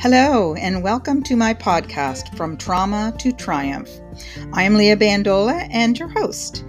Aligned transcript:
Hello, 0.00 0.54
and 0.54 0.84
welcome 0.84 1.24
to 1.24 1.34
my 1.34 1.52
podcast, 1.52 2.36
From 2.36 2.56
Trauma 2.56 3.12
to 3.18 3.32
Triumph. 3.32 3.90
I 4.52 4.62
am 4.62 4.76
Leah 4.76 4.96
Bandola 4.96 5.68
and 5.72 5.98
your 5.98 6.06
host. 6.06 6.64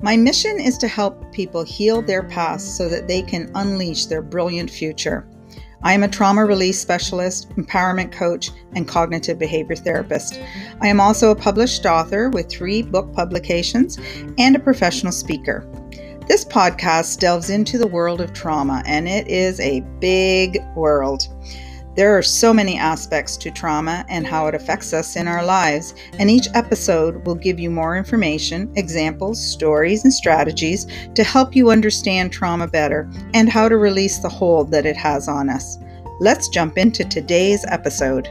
My 0.00 0.16
mission 0.16 0.58
is 0.58 0.78
to 0.78 0.88
help 0.88 1.30
people 1.32 1.64
heal 1.64 2.00
their 2.00 2.22
past 2.22 2.78
so 2.78 2.88
that 2.88 3.08
they 3.08 3.20
can 3.20 3.52
unleash 3.56 4.06
their 4.06 4.22
brilliant 4.22 4.70
future. 4.70 5.28
I 5.82 5.92
am 5.92 6.02
a 6.02 6.08
trauma 6.08 6.46
release 6.46 6.80
specialist, 6.80 7.50
empowerment 7.56 8.10
coach, 8.10 8.50
and 8.74 8.88
cognitive 8.88 9.38
behavior 9.38 9.76
therapist. 9.76 10.40
I 10.80 10.88
am 10.88 10.98
also 10.98 11.30
a 11.30 11.36
published 11.36 11.84
author 11.84 12.30
with 12.30 12.48
three 12.48 12.80
book 12.80 13.12
publications 13.12 13.98
and 14.38 14.56
a 14.56 14.58
professional 14.58 15.12
speaker. 15.12 15.68
This 16.26 16.46
podcast 16.46 17.18
delves 17.18 17.50
into 17.50 17.76
the 17.76 17.86
world 17.86 18.22
of 18.22 18.32
trauma, 18.32 18.82
and 18.86 19.06
it 19.06 19.28
is 19.28 19.60
a 19.60 19.80
big 20.00 20.56
world. 20.74 21.28
There 21.94 22.16
are 22.16 22.22
so 22.22 22.54
many 22.54 22.78
aspects 22.78 23.36
to 23.36 23.50
trauma 23.50 24.06
and 24.08 24.26
how 24.26 24.46
it 24.46 24.54
affects 24.54 24.94
us 24.94 25.14
in 25.14 25.28
our 25.28 25.44
lives, 25.44 25.94
and 26.18 26.30
each 26.30 26.48
episode 26.54 27.26
will 27.26 27.34
give 27.34 27.60
you 27.60 27.70
more 27.70 27.98
information, 27.98 28.72
examples, 28.76 29.38
stories, 29.38 30.02
and 30.04 30.12
strategies 30.12 30.86
to 31.14 31.22
help 31.22 31.54
you 31.54 31.70
understand 31.70 32.32
trauma 32.32 32.66
better 32.66 33.10
and 33.34 33.50
how 33.50 33.68
to 33.68 33.76
release 33.76 34.20
the 34.20 34.28
hold 34.28 34.70
that 34.70 34.86
it 34.86 34.96
has 34.96 35.28
on 35.28 35.50
us. 35.50 35.76
Let's 36.18 36.48
jump 36.48 36.78
into 36.78 37.04
today's 37.04 37.62
episode. 37.68 38.26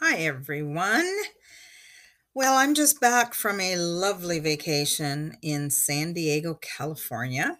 Hi, 0.00 0.16
everyone. 0.18 1.12
Well, 2.36 2.58
I'm 2.58 2.74
just 2.74 3.00
back 3.00 3.32
from 3.32 3.62
a 3.62 3.76
lovely 3.76 4.40
vacation 4.40 5.38
in 5.40 5.70
San 5.70 6.12
Diego, 6.12 6.58
California. 6.60 7.56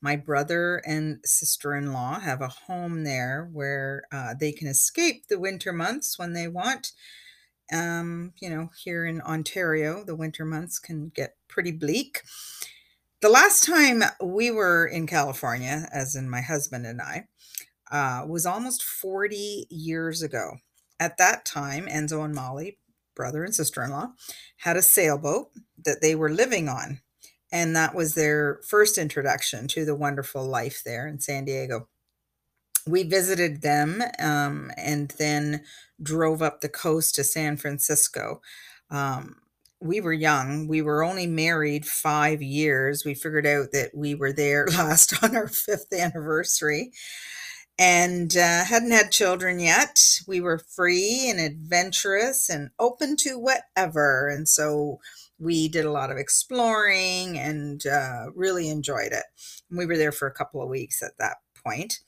My 0.00 0.16
brother 0.16 0.82
and 0.84 1.20
sister 1.24 1.76
in 1.76 1.92
law 1.92 2.18
have 2.18 2.40
a 2.40 2.48
home 2.48 3.04
there 3.04 3.48
where 3.52 4.02
uh, 4.10 4.34
they 4.34 4.50
can 4.50 4.66
escape 4.66 5.28
the 5.28 5.38
winter 5.38 5.72
months 5.72 6.18
when 6.18 6.32
they 6.32 6.48
want. 6.48 6.90
Um, 7.72 8.32
you 8.40 8.50
know, 8.50 8.70
here 8.76 9.06
in 9.06 9.20
Ontario, 9.20 10.02
the 10.04 10.16
winter 10.16 10.44
months 10.44 10.80
can 10.80 11.12
get 11.14 11.36
pretty 11.46 11.70
bleak. 11.70 12.22
The 13.20 13.28
last 13.28 13.62
time 13.62 14.02
we 14.20 14.50
were 14.50 14.88
in 14.88 15.06
California, 15.06 15.86
as 15.92 16.16
in 16.16 16.28
my 16.28 16.40
husband 16.40 16.84
and 16.84 17.00
I, 17.00 17.28
uh, 17.92 18.26
was 18.26 18.44
almost 18.44 18.82
40 18.82 19.68
years 19.70 20.20
ago. 20.20 20.56
At 20.98 21.16
that 21.18 21.44
time, 21.44 21.86
Enzo 21.86 22.24
and 22.24 22.34
Molly 22.34 22.78
brother 23.16 23.42
and 23.42 23.54
sister 23.54 23.82
in 23.82 23.90
law, 23.90 24.12
had 24.58 24.76
a 24.76 24.82
sailboat 24.82 25.48
that 25.84 26.00
they 26.00 26.14
were 26.14 26.30
living 26.30 26.68
on. 26.68 27.00
And 27.50 27.74
that 27.74 27.94
was 27.94 28.14
their 28.14 28.60
first 28.68 28.98
introduction 28.98 29.66
to 29.68 29.84
the 29.84 29.94
wonderful 29.94 30.46
life 30.46 30.82
there 30.84 31.08
in 31.08 31.20
San 31.20 31.44
Diego. 31.44 31.88
We 32.86 33.02
visited 33.02 33.62
them 33.62 34.02
um, 34.20 34.70
and 34.76 35.08
then 35.18 35.64
drove 36.00 36.42
up 36.42 36.60
the 36.60 36.68
coast 36.68 37.14
to 37.16 37.24
San 37.24 37.56
Francisco. 37.56 38.40
Um, 38.90 39.36
we 39.80 40.00
were 40.00 40.12
young. 40.12 40.68
We 40.68 40.82
were 40.82 41.04
only 41.04 41.26
married 41.26 41.86
five 41.86 42.42
years. 42.42 43.04
We 43.04 43.14
figured 43.14 43.46
out 43.46 43.72
that 43.72 43.90
we 43.94 44.14
were 44.14 44.32
there 44.32 44.66
last 44.78 45.22
on 45.22 45.36
our 45.36 45.48
fifth 45.48 45.92
anniversary 45.92 46.92
and 47.78 48.36
uh, 48.36 48.64
hadn't 48.64 48.92
had 48.92 49.10
children 49.12 49.58
yet. 49.60 50.00
We 50.26 50.40
were 50.40 50.58
free 50.58 51.28
and 51.28 51.38
adventurous 51.38 52.48
and 52.48 52.70
open 52.78 53.16
to 53.18 53.38
whatever. 53.38 54.28
And 54.28 54.48
so 54.48 55.00
we 55.38 55.68
did 55.68 55.84
a 55.84 55.92
lot 55.92 56.10
of 56.10 56.16
exploring 56.16 57.38
and 57.38 57.84
uh, 57.86 58.26
really 58.34 58.68
enjoyed 58.68 59.12
it. 59.12 59.24
We 59.70 59.84
were 59.84 59.98
there 59.98 60.12
for 60.12 60.26
a 60.26 60.34
couple 60.34 60.62
of 60.62 60.70
weeks 60.70 61.02
at 61.02 61.18
that 61.18 61.36
point. 61.64 62.00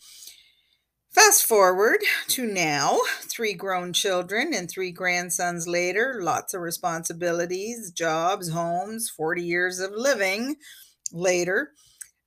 Fast 1.10 1.44
forward 1.44 2.00
to 2.28 2.46
now, 2.46 2.98
three 3.22 3.52
grown 3.52 3.92
children 3.92 4.52
and 4.54 4.70
three 4.70 4.92
grandsons 4.92 5.66
later, 5.66 6.20
lots 6.22 6.54
of 6.54 6.60
responsibilities, 6.60 7.90
jobs, 7.90 8.50
homes, 8.50 9.10
40 9.10 9.42
years 9.42 9.80
of 9.80 9.90
living 9.92 10.56
later. 11.12 11.72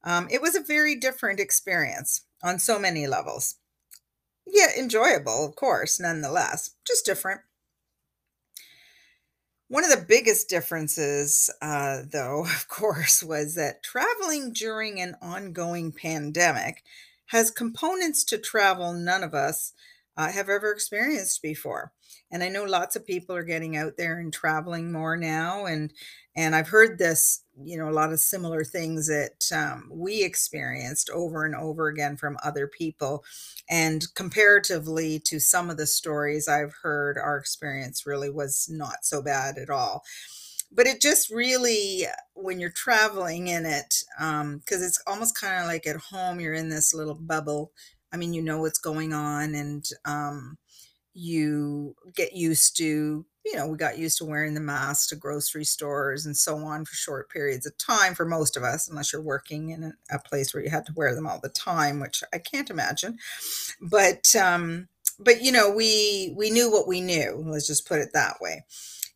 Um, 0.03 0.27
it 0.29 0.41
was 0.41 0.55
a 0.55 0.63
very 0.63 0.95
different 0.95 1.39
experience 1.39 2.25
on 2.43 2.59
so 2.59 2.79
many 2.79 3.07
levels. 3.07 3.55
Yeah, 4.45 4.67
enjoyable, 4.77 5.45
of 5.45 5.55
course, 5.55 5.99
nonetheless, 5.99 6.75
just 6.85 7.05
different. 7.05 7.41
One 9.67 9.85
of 9.85 9.89
the 9.89 10.05
biggest 10.05 10.49
differences, 10.49 11.49
uh, 11.61 12.01
though, 12.11 12.41
of 12.45 12.67
course, 12.67 13.23
was 13.23 13.55
that 13.55 13.83
traveling 13.83 14.51
during 14.53 14.99
an 14.99 15.15
ongoing 15.21 15.91
pandemic 15.91 16.83
has 17.27 17.49
components 17.49 18.25
to 18.25 18.37
travel 18.37 18.91
none 18.91 19.23
of 19.23 19.33
us 19.33 19.71
uh, 20.17 20.29
have 20.31 20.49
ever 20.49 20.71
experienced 20.71 21.41
before. 21.41 21.93
And 22.31 22.43
I 22.43 22.49
know 22.49 22.63
lots 22.63 22.95
of 22.95 23.05
people 23.05 23.35
are 23.35 23.43
getting 23.43 23.75
out 23.75 23.97
there 23.97 24.19
and 24.19 24.31
traveling 24.33 24.91
more 24.91 25.17
now, 25.17 25.65
and 25.65 25.93
and 26.35 26.55
I've 26.55 26.69
heard 26.69 26.97
this, 26.97 27.43
you 27.61 27.77
know, 27.77 27.89
a 27.89 27.91
lot 27.91 28.13
of 28.13 28.19
similar 28.19 28.63
things 28.63 29.07
that 29.07 29.51
um, 29.53 29.89
we 29.91 30.23
experienced 30.23 31.09
over 31.09 31.43
and 31.45 31.55
over 31.55 31.87
again 31.87 32.15
from 32.15 32.37
other 32.41 32.67
people. 32.67 33.25
And 33.69 34.05
comparatively 34.15 35.19
to 35.25 35.39
some 35.39 35.69
of 35.69 35.75
the 35.75 35.87
stories 35.87 36.47
I've 36.47 36.73
heard, 36.83 37.17
our 37.17 37.37
experience 37.37 38.05
really 38.05 38.29
was 38.29 38.69
not 38.71 39.03
so 39.03 39.21
bad 39.21 39.57
at 39.57 39.69
all. 39.69 40.03
But 40.71 40.87
it 40.87 41.01
just 41.01 41.29
really, 41.29 42.05
when 42.33 42.61
you're 42.61 42.69
traveling 42.69 43.49
in 43.49 43.65
it, 43.65 44.03
because 44.17 44.41
um, 44.41 44.61
it's 44.69 45.03
almost 45.05 45.37
kind 45.37 45.61
of 45.61 45.67
like 45.67 45.85
at 45.85 45.97
home, 45.97 46.39
you're 46.39 46.53
in 46.53 46.69
this 46.69 46.93
little 46.93 47.15
bubble. 47.15 47.73
I 48.13 48.17
mean, 48.17 48.33
you 48.33 48.41
know 48.41 48.59
what's 48.59 48.79
going 48.79 49.11
on, 49.11 49.53
and 49.53 49.85
um, 50.05 50.57
you 51.13 51.95
get 52.15 52.33
used 52.33 52.77
to 52.77 53.25
you 53.45 53.55
know 53.55 53.67
we 53.67 53.77
got 53.77 53.97
used 53.97 54.17
to 54.17 54.25
wearing 54.25 54.53
the 54.53 54.59
mask 54.59 55.09
to 55.09 55.15
grocery 55.15 55.63
stores 55.63 56.25
and 56.25 56.37
so 56.37 56.57
on 56.57 56.85
for 56.85 56.93
short 56.93 57.29
periods 57.29 57.65
of 57.65 57.77
time 57.77 58.13
for 58.13 58.25
most 58.25 58.55
of 58.55 58.63
us 58.63 58.87
unless 58.87 59.11
you're 59.11 59.21
working 59.21 59.69
in 59.69 59.93
a, 60.11 60.19
place 60.19 60.53
where 60.53 60.63
you 60.63 60.69
had 60.69 60.85
to 60.85 60.93
wear 60.95 61.15
them 61.15 61.27
all 61.27 61.39
the 61.41 61.49
time 61.49 61.99
which 61.99 62.23
i 62.33 62.37
can't 62.37 62.69
imagine. 62.69 63.17
But 63.81 64.35
um 64.35 64.87
but 65.19 65.41
you 65.41 65.51
know 65.51 65.71
we 65.71 66.33
we 66.37 66.49
knew 66.49 66.71
what 66.71 66.87
we 66.87 67.01
knew 67.01 67.43
let's 67.47 67.67
just 67.67 67.87
put 67.87 67.99
it 67.99 68.09
that 68.13 68.37
way. 68.39 68.63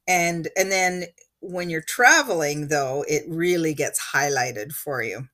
And 0.07 0.49
and 0.57 0.71
then 0.71 1.05
when 1.39 1.69
you're 1.69 1.81
traveling 1.81 2.67
though 2.67 3.05
it 3.07 3.23
really 3.27 3.73
gets 3.73 4.11
highlighted 4.13 4.71
for 4.71 5.03
you 5.03 5.27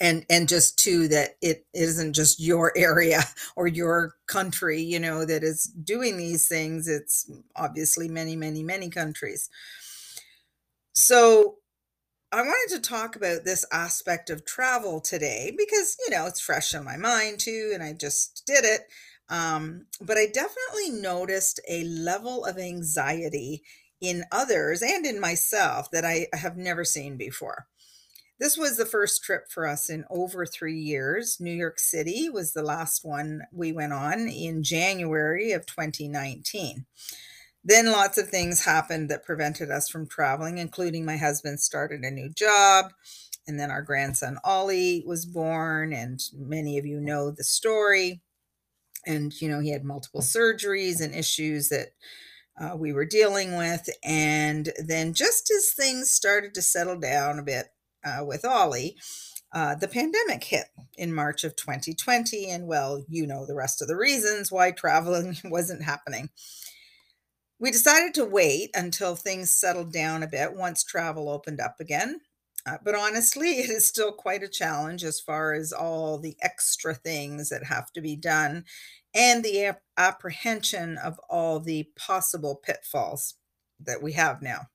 and 0.00 0.24
and 0.28 0.48
just 0.48 0.78
too 0.78 1.08
that 1.08 1.36
it 1.40 1.66
isn't 1.74 2.12
just 2.12 2.40
your 2.40 2.72
area 2.76 3.22
or 3.56 3.66
your 3.66 4.14
country 4.26 4.80
you 4.80 4.98
know 5.00 5.24
that 5.24 5.42
is 5.42 5.64
doing 5.64 6.16
these 6.16 6.48
things. 6.48 6.88
It's 6.88 7.30
obviously 7.56 8.08
many 8.08 8.36
many 8.36 8.62
many 8.62 8.90
countries. 8.90 9.48
So 10.94 11.56
i 12.32 12.42
wanted 12.42 12.74
to 12.76 12.80
talk 12.88 13.16
about 13.16 13.44
this 13.44 13.64
aspect 13.72 14.30
of 14.30 14.44
travel 14.44 15.00
today 15.00 15.54
because 15.56 15.96
you 16.04 16.10
know 16.10 16.26
it's 16.26 16.40
fresh 16.40 16.74
in 16.74 16.84
my 16.84 16.96
mind 16.96 17.38
too 17.38 17.70
and 17.74 17.82
i 17.82 17.92
just 17.92 18.42
did 18.46 18.64
it. 18.64 18.82
Um, 19.28 19.86
but 20.00 20.16
i 20.18 20.26
definitely 20.26 20.90
noticed 21.00 21.60
a 21.68 21.84
level 21.84 22.44
of 22.44 22.58
anxiety 22.58 23.62
in 24.00 24.24
others 24.32 24.82
and 24.82 25.06
in 25.06 25.20
myself 25.20 25.90
that 25.92 26.04
i 26.04 26.26
have 26.34 26.56
never 26.56 26.84
seen 26.84 27.16
before 27.16 27.66
this 28.38 28.56
was 28.56 28.76
the 28.76 28.86
first 28.86 29.22
trip 29.22 29.50
for 29.50 29.66
us 29.66 29.88
in 29.88 30.04
over 30.10 30.44
three 30.44 30.78
years. 30.78 31.38
New 31.40 31.52
York 31.52 31.78
City 31.78 32.28
was 32.28 32.52
the 32.52 32.62
last 32.62 33.04
one 33.04 33.42
we 33.52 33.72
went 33.72 33.92
on 33.92 34.28
in 34.28 34.62
January 34.62 35.52
of 35.52 35.64
2019. 35.66 36.84
Then 37.64 37.90
lots 37.90 38.18
of 38.18 38.28
things 38.28 38.64
happened 38.64 39.08
that 39.10 39.24
prevented 39.24 39.70
us 39.70 39.88
from 39.88 40.06
traveling, 40.06 40.58
including 40.58 41.04
my 41.04 41.16
husband 41.16 41.60
started 41.60 42.02
a 42.02 42.10
new 42.10 42.28
job. 42.28 42.92
And 43.48 43.58
then 43.58 43.70
our 43.70 43.82
grandson 43.82 44.38
Ollie 44.44 45.02
was 45.06 45.24
born, 45.24 45.92
and 45.92 46.20
many 46.32 46.78
of 46.78 46.86
you 46.86 47.00
know 47.00 47.30
the 47.30 47.44
story. 47.44 48.20
And, 49.06 49.32
you 49.40 49.48
know, 49.48 49.60
he 49.60 49.70
had 49.70 49.84
multiple 49.84 50.20
surgeries 50.20 51.00
and 51.00 51.14
issues 51.14 51.68
that 51.68 51.88
uh, 52.60 52.76
we 52.76 52.92
were 52.92 53.04
dealing 53.04 53.56
with. 53.56 53.88
And 54.04 54.72
then, 54.84 55.14
just 55.14 55.50
as 55.50 55.72
things 55.72 56.10
started 56.10 56.54
to 56.54 56.62
settle 56.62 56.98
down 56.98 57.38
a 57.38 57.44
bit, 57.44 57.66
uh, 58.06 58.24
with 58.24 58.44
Ollie, 58.44 58.96
uh, 59.52 59.74
the 59.74 59.88
pandemic 59.88 60.44
hit 60.44 60.66
in 60.96 61.14
March 61.14 61.44
of 61.44 61.56
2020. 61.56 62.46
And 62.50 62.66
well, 62.66 63.04
you 63.08 63.26
know 63.26 63.46
the 63.46 63.54
rest 63.54 63.82
of 63.82 63.88
the 63.88 63.96
reasons 63.96 64.52
why 64.52 64.70
traveling 64.70 65.36
wasn't 65.44 65.82
happening. 65.82 66.30
We 67.58 67.70
decided 67.70 68.14
to 68.14 68.24
wait 68.24 68.70
until 68.74 69.16
things 69.16 69.50
settled 69.50 69.92
down 69.92 70.22
a 70.22 70.28
bit 70.28 70.54
once 70.54 70.84
travel 70.84 71.28
opened 71.28 71.60
up 71.60 71.76
again. 71.80 72.20
Uh, 72.66 72.78
but 72.84 72.94
honestly, 72.94 73.48
it 73.58 73.70
is 73.70 73.86
still 73.86 74.12
quite 74.12 74.42
a 74.42 74.48
challenge 74.48 75.04
as 75.04 75.20
far 75.20 75.54
as 75.54 75.72
all 75.72 76.18
the 76.18 76.36
extra 76.42 76.94
things 76.94 77.48
that 77.48 77.64
have 77.64 77.90
to 77.92 78.00
be 78.00 78.16
done 78.16 78.64
and 79.14 79.42
the 79.42 79.64
ap- 79.64 79.82
apprehension 79.96 80.98
of 80.98 81.18
all 81.30 81.58
the 81.58 81.88
possible 81.96 82.54
pitfalls 82.54 83.34
that 83.80 84.02
we 84.02 84.12
have 84.12 84.42
now. 84.42 84.68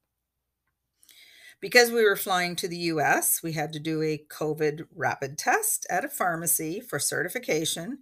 Because 1.62 1.92
we 1.92 2.04
were 2.04 2.16
flying 2.16 2.56
to 2.58 2.68
the 2.68 2.78
US, 2.78 3.42
we 3.44 3.54
had 3.54 3.72
to 3.74 3.80
do 3.80 4.02
a 4.02 4.26
COVID 4.30 4.88
rapid 4.96 5.38
test 5.38 5.86
at 5.90 6.04
a 6.04 6.10
pharmacy 6.10 6.82
for 6.82 7.00
certification 7.00 8.00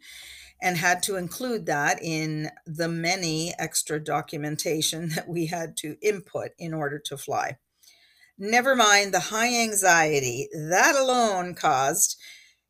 and 0.62 0.78
had 0.78 1.04
to 1.04 1.18
include 1.18 1.66
that 1.66 2.02
in 2.02 2.50
the 2.66 2.88
many 2.88 3.54
extra 3.60 4.02
documentation 4.04 5.10
that 5.16 5.28
we 5.28 5.48
had 5.48 5.76
to 5.78 5.98
input 6.02 6.52
in 6.58 6.74
order 6.74 7.00
to 7.00 7.18
fly. 7.18 7.58
Never 8.38 8.76
mind 8.76 9.14
the 9.14 9.20
high 9.20 9.54
anxiety 9.62 10.48
that 10.54 10.96
alone 10.96 11.54
caused. 11.54 12.18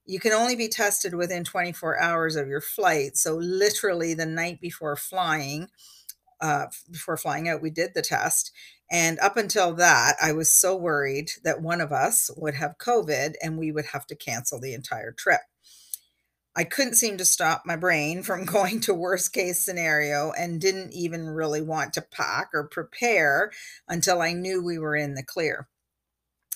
You 0.06 0.20
can 0.20 0.34
only 0.34 0.56
be 0.56 0.68
tested 0.68 1.14
within 1.14 1.44
24 1.44 2.02
hours 2.02 2.36
of 2.36 2.48
your 2.48 2.62
flight. 2.62 3.16
So, 3.16 3.36
literally, 3.36 4.16
the 4.16 4.26
night 4.26 4.60
before 4.60 4.96
flying, 4.96 5.68
uh, 6.42 6.66
before 6.90 7.18
flying 7.18 7.48
out, 7.48 7.62
we 7.62 7.70
did 7.70 7.92
the 7.94 8.02
test. 8.02 8.52
And 8.92 9.20
up 9.20 9.38
until 9.38 9.74
that, 9.76 10.16
I 10.22 10.32
was 10.32 10.52
so 10.52 10.76
worried 10.76 11.32
that 11.44 11.62
one 11.62 11.80
of 11.80 11.92
us 11.92 12.32
would 12.36 12.56
have 12.56 12.80
COVID 12.80 13.36
and 13.42 13.58
we 13.58 13.72
would 13.72 13.86
have 13.86 14.08
to 14.08 14.16
cancel 14.16 14.60
the 14.60 14.74
entire 14.74 15.12
trip. 15.12 15.42
I 16.56 16.64
couldn't 16.64 16.96
seem 16.96 17.18
to 17.18 17.26
stop 17.26 17.64
my 17.66 17.76
brain 17.76 18.24
from 18.24 18.46
going 18.46 18.82
to 18.82 18.94
worst 18.94 19.32
case 19.32 19.64
scenario 19.64 20.32
and 20.32 20.60
didn't 20.60 20.94
even 20.94 21.28
really 21.28 21.62
want 21.62 21.94
to 21.94 22.02
pack 22.02 22.50
or 22.54 22.68
prepare 22.68 23.52
until 23.88 24.22
I 24.22 24.34
knew 24.34 24.64
we 24.64 24.80
were 24.80 24.96
in 24.96 25.14
the 25.14 25.24
clear. 25.24 25.68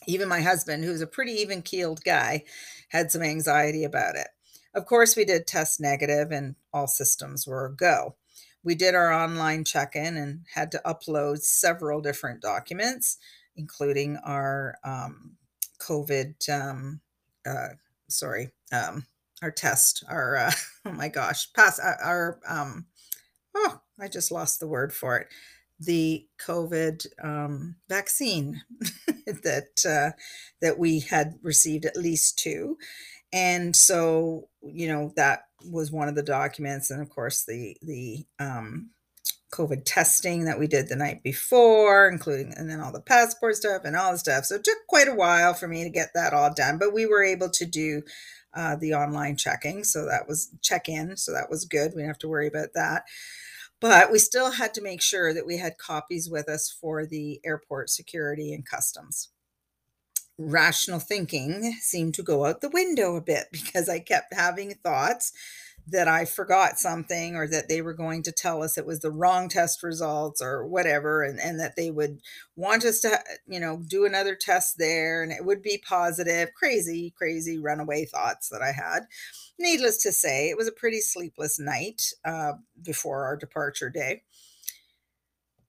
Even 0.08 0.28
my 0.28 0.42
husband, 0.42 0.84
who's 0.84 1.02
a 1.02 1.08
pretty 1.08 1.34
even 1.34 1.62
keeled 1.62 2.04
guy, 2.04 2.44
had 2.90 3.12
some 3.12 3.22
anxiety 3.22 3.84
about 3.84 4.16
it. 4.16 4.28
Of 4.74 4.86
course, 4.86 5.16
we 5.16 5.24
did 5.24 5.46
test 5.46 5.80
negative 5.80 6.32
and 6.32 6.56
all 6.74 6.88
systems 6.88 7.48
were 7.48 7.68
a 7.68 7.76
go. 7.76 8.16
We 8.64 8.76
did 8.76 8.96
our 8.96 9.12
online 9.12 9.66
check 9.66 9.96
in 9.96 10.16
and 10.18 10.42
had 10.54 10.72
to 10.72 10.82
upload 10.86 11.40
several 11.42 12.02
different 12.02 12.42
documents, 12.42 13.18
including 13.56 14.18
our 14.18 14.76
um, 14.84 15.38
COVID, 15.80 16.50
um, 16.50 17.02
uh, 17.46 17.70
sorry, 18.08 18.52
um, 18.72 19.06
our 19.42 19.52
test, 19.52 20.04
our 20.10 20.38
uh, 20.38 20.52
oh 20.86 20.92
my 20.92 21.10
gosh, 21.10 21.52
pass 21.54 21.80
uh, 21.80 21.96
our 22.02 22.40
um, 22.48 22.86
oh, 23.56 23.82
I 24.00 24.08
just 24.08 24.32
lost 24.32 24.60
the 24.60 24.68
word 24.68 24.94
for 24.94 25.18
it. 25.18 25.28
The 25.80 26.26
COVID 26.40 27.06
um, 27.22 27.76
vaccine 27.90 28.62
that 29.26 29.86
uh, 29.86 30.18
that 30.62 30.80
we 30.80 31.02
had 31.02 31.36
received 31.42 31.86
at 31.86 31.98
least 31.98 32.40
two, 32.40 32.78
and 33.34 33.76
so 33.76 34.48
you 34.62 34.88
know 34.88 35.12
that 35.18 35.46
was 35.70 35.92
one 35.92 36.08
of 36.08 36.16
the 36.16 36.24
documents, 36.24 36.92
and 36.92 37.02
of 37.02 37.10
course 37.10 37.44
the 37.44 37.76
the 37.82 38.26
um, 38.40 38.92
COVID 39.54 39.84
testing 39.86 40.46
that 40.46 40.60
we 40.60 40.68
did 40.68 40.88
the 40.88 40.96
night 40.96 41.24
before, 41.24 42.08
including 42.08 42.54
and 42.56 42.70
then 42.70 42.80
all 42.80 42.92
the 42.92 43.02
passport 43.02 43.56
stuff 43.56 43.82
and 43.84 43.96
all 43.96 44.14
the 44.14 44.18
stuff. 44.18 44.46
So 44.46 44.56
it 44.56 44.64
took 44.64 44.78
quite 44.88 45.08
a 45.08 45.16
while 45.16 45.54
for 45.54 45.68
me 45.68 45.84
to 45.84 45.90
get 45.90 46.10
that 46.14 46.34
all 46.34 46.54
done, 46.54 46.78
but 46.78 46.94
we 46.94 47.06
were 47.06 47.24
able 47.24 47.50
to 47.50 47.66
do 47.66 48.04
uh, 48.56 48.76
the 48.76 48.94
online 48.94 49.36
checking. 49.36 49.84
So 49.84 50.06
that 50.06 50.28
was 50.28 50.52
check 50.62 50.88
in. 50.88 51.18
So 51.18 51.34
that 51.34 51.50
was 51.50 51.66
good. 51.66 51.92
We 51.92 52.02
didn't 52.02 52.10
have 52.10 52.20
to 52.20 52.28
worry 52.28 52.48
about 52.48 52.70
that. 52.76 53.04
But 53.80 54.12
we 54.12 54.20
still 54.20 54.52
had 54.52 54.74
to 54.76 54.82
make 54.82 55.02
sure 55.02 55.34
that 55.34 55.46
we 55.46 55.58
had 55.58 55.78
copies 55.78 56.30
with 56.30 56.48
us 56.48 56.72
for 56.80 57.06
the 57.06 57.42
airport 57.44 57.90
security 57.90 58.54
and 58.54 58.66
customs. 58.66 59.30
Rational 60.38 61.00
thinking 61.00 61.76
seemed 61.80 62.16
to 62.16 62.24
go 62.24 62.46
out 62.46 62.62
the 62.62 62.70
window 62.70 63.16
a 63.16 63.22
bit 63.22 63.48
because 63.52 63.90
I 63.90 64.00
kept 64.00 64.34
having 64.34 64.74
thoughts 64.84 65.32
that 65.88 66.08
I 66.08 66.26
forgot 66.26 66.80
something 66.80 67.36
or 67.36 67.48
that 67.48 67.68
they 67.68 67.82
were 67.82 67.94
going 67.94 68.24
to 68.24 68.32
tell 68.32 68.64
us 68.64 68.78
it 68.78 68.86
was 68.86 69.02
the 69.02 69.12
wrong 69.12 69.50
test 69.50 69.84
results 69.84 70.42
or 70.42 70.66
whatever, 70.66 71.24
and, 71.24 71.40
and 71.40 71.60
that 71.60 71.76
they 71.76 71.92
would 71.92 72.22
want 72.56 72.86
us 72.86 73.02
to, 73.02 73.20
you 73.48 73.60
know, 73.60 73.84
do 73.86 74.06
another 74.06 74.36
test 74.36 74.78
there 74.78 75.24
and 75.24 75.32
it 75.32 75.44
would 75.44 75.62
be 75.62 75.84
positive. 75.86 76.54
Crazy, 76.54 77.14
crazy 77.18 77.60
runaway 77.60 78.06
thoughts 78.06 78.50
that 78.50 78.62
I 78.62 78.72
had. 78.72 79.08
Needless 79.60 79.98
to 80.04 80.14
say, 80.14 80.50
it 80.50 80.58
was 80.58 80.68
a 80.68 80.74
pretty 80.74 81.02
sleepless 81.02 81.60
night 81.60 82.02
uh, 82.24 82.54
before 82.82 83.26
our 83.26 83.36
departure 83.36 83.90
day. 83.90 84.24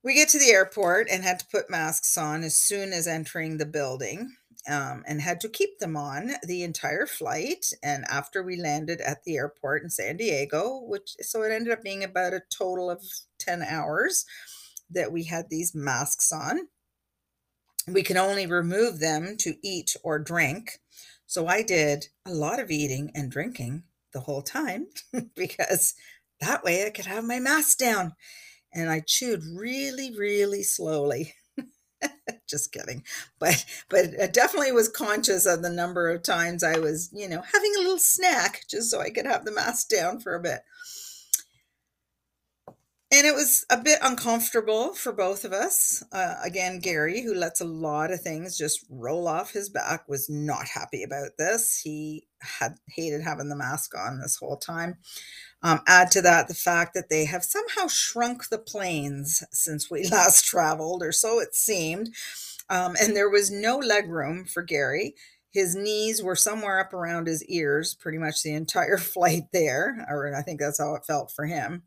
We 0.01 0.13
get 0.13 0.29
to 0.29 0.39
the 0.39 0.51
airport 0.51 1.07
and 1.11 1.23
had 1.23 1.39
to 1.39 1.47
put 1.47 1.69
masks 1.69 2.17
on 2.17 2.43
as 2.43 2.55
soon 2.55 2.93
as 2.93 3.07
entering 3.07 3.57
the 3.57 3.65
building 3.65 4.35
um, 4.69 5.03
and 5.07 5.21
had 5.21 5.39
to 5.41 5.49
keep 5.49 5.79
them 5.79 5.95
on 5.95 6.31
the 6.43 6.63
entire 6.63 7.05
flight. 7.05 7.67
And 7.83 8.05
after 8.05 8.43
we 8.43 8.57
landed 8.57 9.01
at 9.01 9.23
the 9.23 9.35
airport 9.37 9.83
in 9.83 9.89
San 9.89 10.17
Diego, 10.17 10.79
which 10.83 11.15
so 11.21 11.43
it 11.43 11.51
ended 11.51 11.73
up 11.73 11.83
being 11.83 12.03
about 12.03 12.33
a 12.33 12.41
total 12.49 12.89
of 12.89 13.03
10 13.39 13.61
hours 13.61 14.25
that 14.89 15.11
we 15.11 15.23
had 15.23 15.49
these 15.49 15.75
masks 15.75 16.31
on. 16.31 16.67
We 17.87 18.03
can 18.03 18.17
only 18.17 18.47
remove 18.47 18.99
them 18.99 19.37
to 19.39 19.55
eat 19.63 19.95
or 20.03 20.17
drink. 20.19 20.79
So 21.27 21.47
I 21.47 21.61
did 21.61 22.07
a 22.25 22.33
lot 22.33 22.59
of 22.59 22.71
eating 22.71 23.11
and 23.13 23.31
drinking 23.31 23.83
the 24.13 24.21
whole 24.21 24.41
time 24.41 24.87
because 25.35 25.93
that 26.39 26.63
way 26.63 26.85
I 26.85 26.89
could 26.89 27.05
have 27.05 27.23
my 27.23 27.39
mask 27.39 27.77
down. 27.77 28.13
And 28.73 28.89
I 28.89 29.01
chewed 29.05 29.43
really, 29.43 30.15
really 30.17 30.63
slowly. 30.63 31.33
Just 32.47 32.71
kidding. 32.71 33.03
But 33.39 33.65
but 33.89 34.05
I 34.21 34.27
definitely 34.27 34.71
was 34.71 34.89
conscious 34.89 35.45
of 35.45 35.61
the 35.61 35.69
number 35.69 36.09
of 36.09 36.23
times 36.23 36.63
i 36.63 36.77
was 36.79 37.09
you 37.13 37.27
know 37.27 37.41
having 37.53 37.73
a 37.75 37.79
little 37.79 37.99
snack 37.99 38.63
just 38.69 38.89
so 38.89 38.99
i 39.01 39.09
could 39.09 39.25
have 39.25 39.45
the 39.45 39.51
mask 39.51 39.89
down 39.89 40.19
for 40.19 40.35
a 40.35 40.39
bit. 40.39 40.61
And 43.11 43.25
it 43.25 43.35
was 43.35 43.65
a 43.69 43.77
bit 43.77 43.99
uncomfortable 44.01 44.93
for 44.93 45.13
both 45.13 45.45
of 45.45 45.53
us. 45.53 46.03
Uh, 46.11 46.35
again 46.43 46.79
gary 46.79 47.21
who 47.21 47.33
lets 47.33 47.61
a 47.61 47.65
lot 47.65 48.11
of 48.11 48.21
things 48.21 48.57
just 48.57 48.85
roll 48.89 49.27
off 49.27 49.51
his 49.51 49.69
back 49.69 50.07
was 50.07 50.29
not 50.29 50.67
happy 50.67 51.03
about 51.03 51.31
this. 51.37 51.81
He 51.83 52.27
had 52.39 52.75
hated 52.89 53.21
having 53.21 53.49
the 53.49 53.55
mask 53.55 53.95
on 53.97 54.19
this 54.19 54.37
whole 54.37 54.57
time 54.57 54.97
um, 55.65 55.81
add 55.87 56.11
to 56.11 56.21
that 56.21 56.47
the 56.47 56.53
fact 56.53 56.93
that 56.93 57.09
they 57.09 57.25
have 57.25 57.43
somehow 57.43 57.87
shrunk 57.87 58.49
the 58.49 58.59
planes 58.59 59.43
since 59.51 59.89
we 59.89 60.07
last 60.11 60.45
traveled, 60.45 61.01
or 61.01 61.11
so 61.11 61.39
it 61.39 61.55
seemed. 61.55 62.09
Um, 62.69 62.95
and 63.01 63.15
there 63.15 63.31
was 63.31 63.49
no 63.49 63.77
leg 63.77 64.07
room 64.07 64.45
for 64.45 64.61
Gary. 64.61 65.15
His 65.49 65.75
knees 65.75 66.21
were 66.21 66.35
somewhere 66.35 66.79
up 66.79 66.93
around 66.93 67.25
his 67.25 67.43
ears 67.45 67.95
pretty 67.95 68.19
much 68.19 68.43
the 68.43 68.53
entire 68.53 68.97
flight 68.99 69.45
there, 69.51 70.05
or 70.07 70.35
I 70.35 70.43
think 70.43 70.59
that's 70.59 70.79
how 70.79 70.93
it 70.93 71.05
felt 71.05 71.31
for 71.35 71.47
him. 71.47 71.81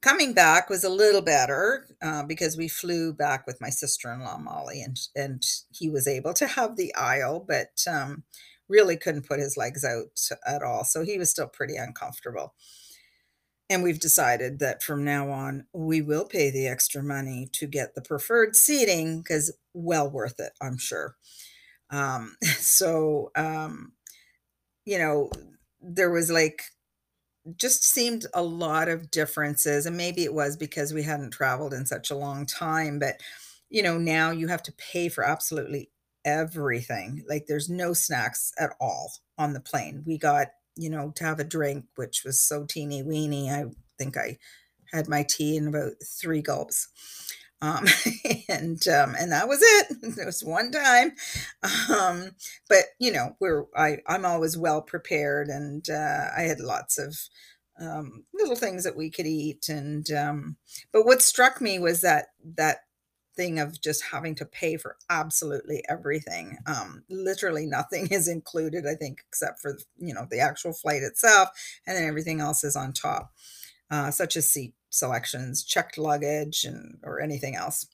Coming 0.00 0.32
back 0.32 0.70
was 0.70 0.84
a 0.84 0.88
little 0.88 1.20
better 1.20 1.86
uh, 2.00 2.22
because 2.22 2.56
we 2.56 2.66
flew 2.66 3.12
back 3.12 3.46
with 3.46 3.60
my 3.60 3.68
sister 3.68 4.10
in 4.10 4.20
law, 4.20 4.38
Molly, 4.38 4.80
and, 4.80 4.98
and 5.14 5.42
he 5.70 5.90
was 5.90 6.08
able 6.08 6.32
to 6.34 6.46
have 6.46 6.76
the 6.76 6.94
aisle, 6.94 7.44
but 7.46 7.84
um, 7.86 8.24
really 8.72 8.96
couldn't 8.96 9.28
put 9.28 9.38
his 9.38 9.56
legs 9.56 9.84
out 9.84 10.18
at 10.46 10.62
all. 10.62 10.84
So 10.84 11.04
he 11.04 11.18
was 11.18 11.30
still 11.30 11.46
pretty 11.46 11.76
uncomfortable. 11.76 12.54
And 13.68 13.82
we've 13.82 14.00
decided 14.00 14.58
that 14.58 14.82
from 14.82 15.04
now 15.04 15.30
on, 15.30 15.66
we 15.72 16.00
will 16.02 16.24
pay 16.24 16.50
the 16.50 16.66
extra 16.66 17.02
money 17.02 17.48
to 17.52 17.66
get 17.66 17.94
the 17.94 18.02
preferred 18.02 18.56
seating 18.56 19.20
because 19.20 19.56
well 19.74 20.10
worth 20.10 20.40
it, 20.40 20.52
I'm 20.60 20.78
sure. 20.78 21.16
Um, 21.90 22.36
so, 22.42 23.30
um, 23.36 23.92
you 24.84 24.98
know, 24.98 25.30
there 25.80 26.10
was 26.10 26.30
like, 26.30 26.62
just 27.56 27.82
seemed 27.82 28.26
a 28.34 28.42
lot 28.42 28.88
of 28.88 29.10
differences. 29.10 29.84
And 29.84 29.96
maybe 29.96 30.22
it 30.22 30.34
was 30.34 30.56
because 30.56 30.92
we 30.92 31.02
hadn't 31.02 31.32
traveled 31.32 31.74
in 31.74 31.86
such 31.86 32.10
a 32.10 32.16
long 32.16 32.46
time, 32.46 32.98
but 32.98 33.20
you 33.68 33.82
know, 33.82 33.98
now 33.98 34.30
you 34.30 34.48
have 34.48 34.62
to 34.64 34.72
pay 34.72 35.08
for 35.08 35.24
absolutely 35.24 35.90
everything. 36.24 37.24
Like 37.28 37.46
there's 37.46 37.68
no 37.68 37.92
snacks 37.92 38.52
at 38.58 38.70
all 38.80 39.12
on 39.38 39.52
the 39.52 39.60
plane. 39.60 40.02
We 40.06 40.18
got, 40.18 40.48
you 40.76 40.90
know, 40.90 41.12
to 41.16 41.24
have 41.24 41.40
a 41.40 41.44
drink, 41.44 41.86
which 41.96 42.22
was 42.24 42.40
so 42.40 42.64
teeny 42.64 43.02
weeny. 43.02 43.50
I 43.50 43.66
think 43.98 44.16
I 44.16 44.38
had 44.92 45.08
my 45.08 45.24
tea 45.28 45.56
in 45.56 45.68
about 45.68 45.92
three 46.04 46.42
gulps. 46.42 46.88
Um, 47.60 47.86
and 48.48 48.86
um, 48.88 49.14
and 49.18 49.32
that 49.32 49.48
was 49.48 49.60
it. 49.62 49.96
It 50.18 50.26
was 50.26 50.42
one 50.42 50.72
time, 50.72 51.12
um, 51.88 52.32
but 52.68 52.86
you 52.98 53.12
know, 53.12 53.36
we're 53.40 53.64
I 53.76 53.98
I'm 54.08 54.24
always 54.24 54.58
well 54.58 54.82
prepared, 54.82 55.48
and 55.48 55.88
uh, 55.88 56.26
I 56.36 56.42
had 56.42 56.58
lots 56.58 56.98
of 56.98 57.16
um, 57.80 58.24
little 58.34 58.56
things 58.56 58.84
that 58.84 58.96
we 58.96 59.10
could 59.10 59.26
eat. 59.26 59.68
And 59.68 60.10
um, 60.10 60.56
but 60.92 61.04
what 61.06 61.22
struck 61.22 61.60
me 61.60 61.78
was 61.78 62.00
that 62.00 62.26
that 62.56 62.78
thing 63.34 63.58
of 63.58 63.80
just 63.80 64.04
having 64.04 64.34
to 64.36 64.44
pay 64.44 64.76
for 64.76 64.96
absolutely 65.10 65.82
everything. 65.88 66.58
Um, 66.66 67.04
literally 67.08 67.66
nothing 67.66 68.06
is 68.10 68.28
included, 68.28 68.86
I 68.86 68.94
think, 68.94 69.20
except 69.28 69.60
for 69.60 69.78
you 69.98 70.14
know 70.14 70.26
the 70.30 70.40
actual 70.40 70.72
flight 70.72 71.02
itself, 71.02 71.50
and 71.86 71.96
then 71.96 72.04
everything 72.04 72.40
else 72.40 72.64
is 72.64 72.76
on 72.76 72.92
top, 72.92 73.32
uh, 73.90 74.10
such 74.10 74.36
as 74.36 74.50
seat 74.50 74.74
selections, 74.90 75.64
checked 75.64 75.98
luggage, 75.98 76.64
and 76.64 76.98
or 77.02 77.20
anything 77.20 77.56
else. 77.56 77.86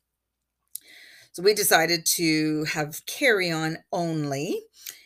So 1.32 1.42
we 1.42 1.54
decided 1.54 2.04
to 2.16 2.64
have 2.64 3.06
carry 3.06 3.50
on 3.50 3.78
only. 3.92 4.62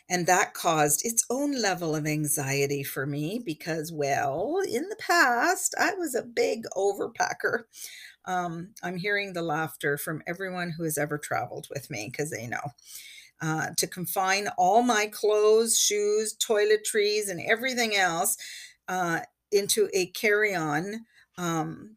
And 0.09 0.27
that 0.27 0.53
caused 0.53 1.07
its 1.07 1.25
own 1.31 1.59
level 1.61 1.97
of 1.97 2.07
anxiety 2.07 2.83
for 2.83 3.07
me 3.07 3.41
because, 3.43 3.91
well, 3.91 4.59
in 4.67 4.89
the 4.91 4.97
past, 4.99 5.75
I 5.81 5.95
was 5.95 6.15
a 6.15 6.23
big 6.23 6.65
overpacker. 6.77 7.65
Um, 8.27 8.71
I'm 8.83 8.97
hearing 8.97 9.33
the 9.33 9.43
laughter 9.43 9.99
from 9.99 10.23
everyone 10.27 10.71
who 10.71 10.85
has 10.85 10.99
ever 10.99 11.19
traveled 11.19 11.69
with 11.71 11.91
me 11.91 12.09
because 12.11 12.31
they 12.31 12.47
know. 12.47 12.73
Uh, 13.41 13.71
to 13.77 13.89
confine 13.89 14.49
all 14.57 14.83
my 14.83 15.07
clothes, 15.07 15.77
shoes, 15.79 16.35
toiletries, 16.39 17.29
and 17.29 17.41
everything 17.41 17.97
else 17.97 18.37
uh, 18.89 19.19
into 19.51 19.89
a 19.93 20.07
carry 20.07 20.55
on 20.55 21.05
um, 21.39 21.97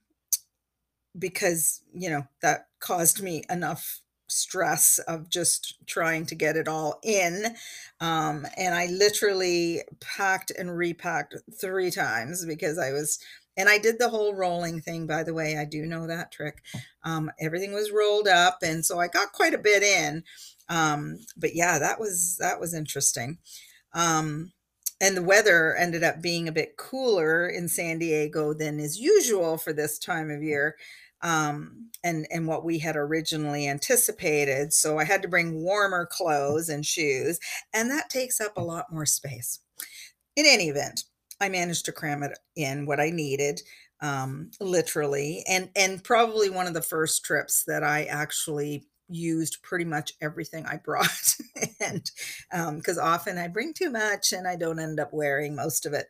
because, 1.17 1.81
you 1.93 2.09
know, 2.09 2.27
that 2.41 2.67
caused 2.79 3.21
me 3.21 3.43
enough 3.49 4.01
stress 4.27 4.99
of 5.07 5.29
just 5.29 5.75
trying 5.85 6.25
to 6.25 6.35
get 6.35 6.57
it 6.57 6.67
all 6.67 6.99
in. 7.03 7.55
Um, 8.01 8.45
and 8.57 8.73
I 8.75 8.87
literally 8.87 9.83
packed 10.01 10.51
and 10.57 10.75
repacked 10.75 11.35
three 11.59 11.91
times 11.91 12.45
because 12.45 12.77
I 12.77 12.91
was, 12.91 13.19
and 13.57 13.69
I 13.69 13.77
did 13.77 13.99
the 13.99 14.09
whole 14.09 14.35
rolling 14.35 14.81
thing, 14.81 15.07
by 15.07 15.23
the 15.23 15.33
way. 15.33 15.57
I 15.57 15.65
do 15.65 15.85
know 15.85 16.07
that 16.07 16.31
trick. 16.31 16.61
Um, 17.03 17.31
everything 17.39 17.73
was 17.73 17.91
rolled 17.91 18.27
up. 18.27 18.59
And 18.61 18.85
so 18.85 18.99
I 18.99 19.07
got 19.07 19.31
quite 19.31 19.53
a 19.53 19.59
bit 19.59 19.83
in. 19.83 20.23
Um, 20.69 21.19
but 21.37 21.55
yeah, 21.55 21.79
that 21.79 21.99
was, 21.99 22.37
that 22.39 22.59
was 22.59 22.73
interesting. 22.73 23.37
Um, 23.93 24.51
and 24.99 25.15
the 25.15 25.23
weather 25.23 25.75
ended 25.75 26.03
up 26.03 26.21
being 26.21 26.47
a 26.47 26.53
bit 26.53 26.77
cooler 26.77 27.47
in 27.47 27.67
San 27.67 27.99
Diego 27.99 28.53
than 28.53 28.79
is 28.79 28.99
usual 28.99 29.57
for 29.57 29.73
this 29.73 29.99
time 29.99 30.31
of 30.31 30.41
year 30.41 30.75
um, 31.25 31.89
and 32.03 32.27
and 32.31 32.47
what 32.47 32.63
we 32.63 32.79
had 32.79 32.95
originally 32.95 33.67
anticipated. 33.67 34.73
So 34.73 34.99
I 34.99 35.05
had 35.05 35.23
to 35.23 35.27
bring 35.27 35.63
warmer 35.63 36.07
clothes 36.09 36.69
and 36.69 36.85
shoes, 36.85 37.39
and 37.73 37.89
that 37.89 38.09
takes 38.09 38.39
up 38.39 38.55
a 38.55 38.63
lot 38.63 38.93
more 38.93 39.07
space. 39.07 39.59
In 40.35 40.45
any 40.45 40.69
event, 40.69 41.03
I 41.39 41.49
managed 41.49 41.85
to 41.85 41.91
cram 41.91 42.23
it 42.23 42.37
in 42.55 42.85
what 42.85 42.99
I 42.99 43.09
needed, 43.09 43.61
um, 44.01 44.51
literally, 44.59 45.43
and 45.47 45.69
and 45.75 46.03
probably 46.03 46.49
one 46.49 46.67
of 46.67 46.73
the 46.73 46.81
first 46.81 47.23
trips 47.23 47.63
that 47.67 47.83
I 47.83 48.05
actually 48.05 48.85
used 49.07 49.61
pretty 49.61 49.85
much 49.85 50.13
everything 50.21 50.65
I 50.65 50.77
brought, 50.77 51.35
and 51.79 52.09
because 52.75 52.97
um, 52.97 53.03
often 53.03 53.37
I 53.37 53.47
bring 53.47 53.73
too 53.73 53.91
much 53.91 54.33
and 54.33 54.47
I 54.47 54.55
don't 54.55 54.79
end 54.79 54.99
up 54.99 55.13
wearing 55.13 55.55
most 55.55 55.85
of 55.85 55.93
it. 55.93 56.07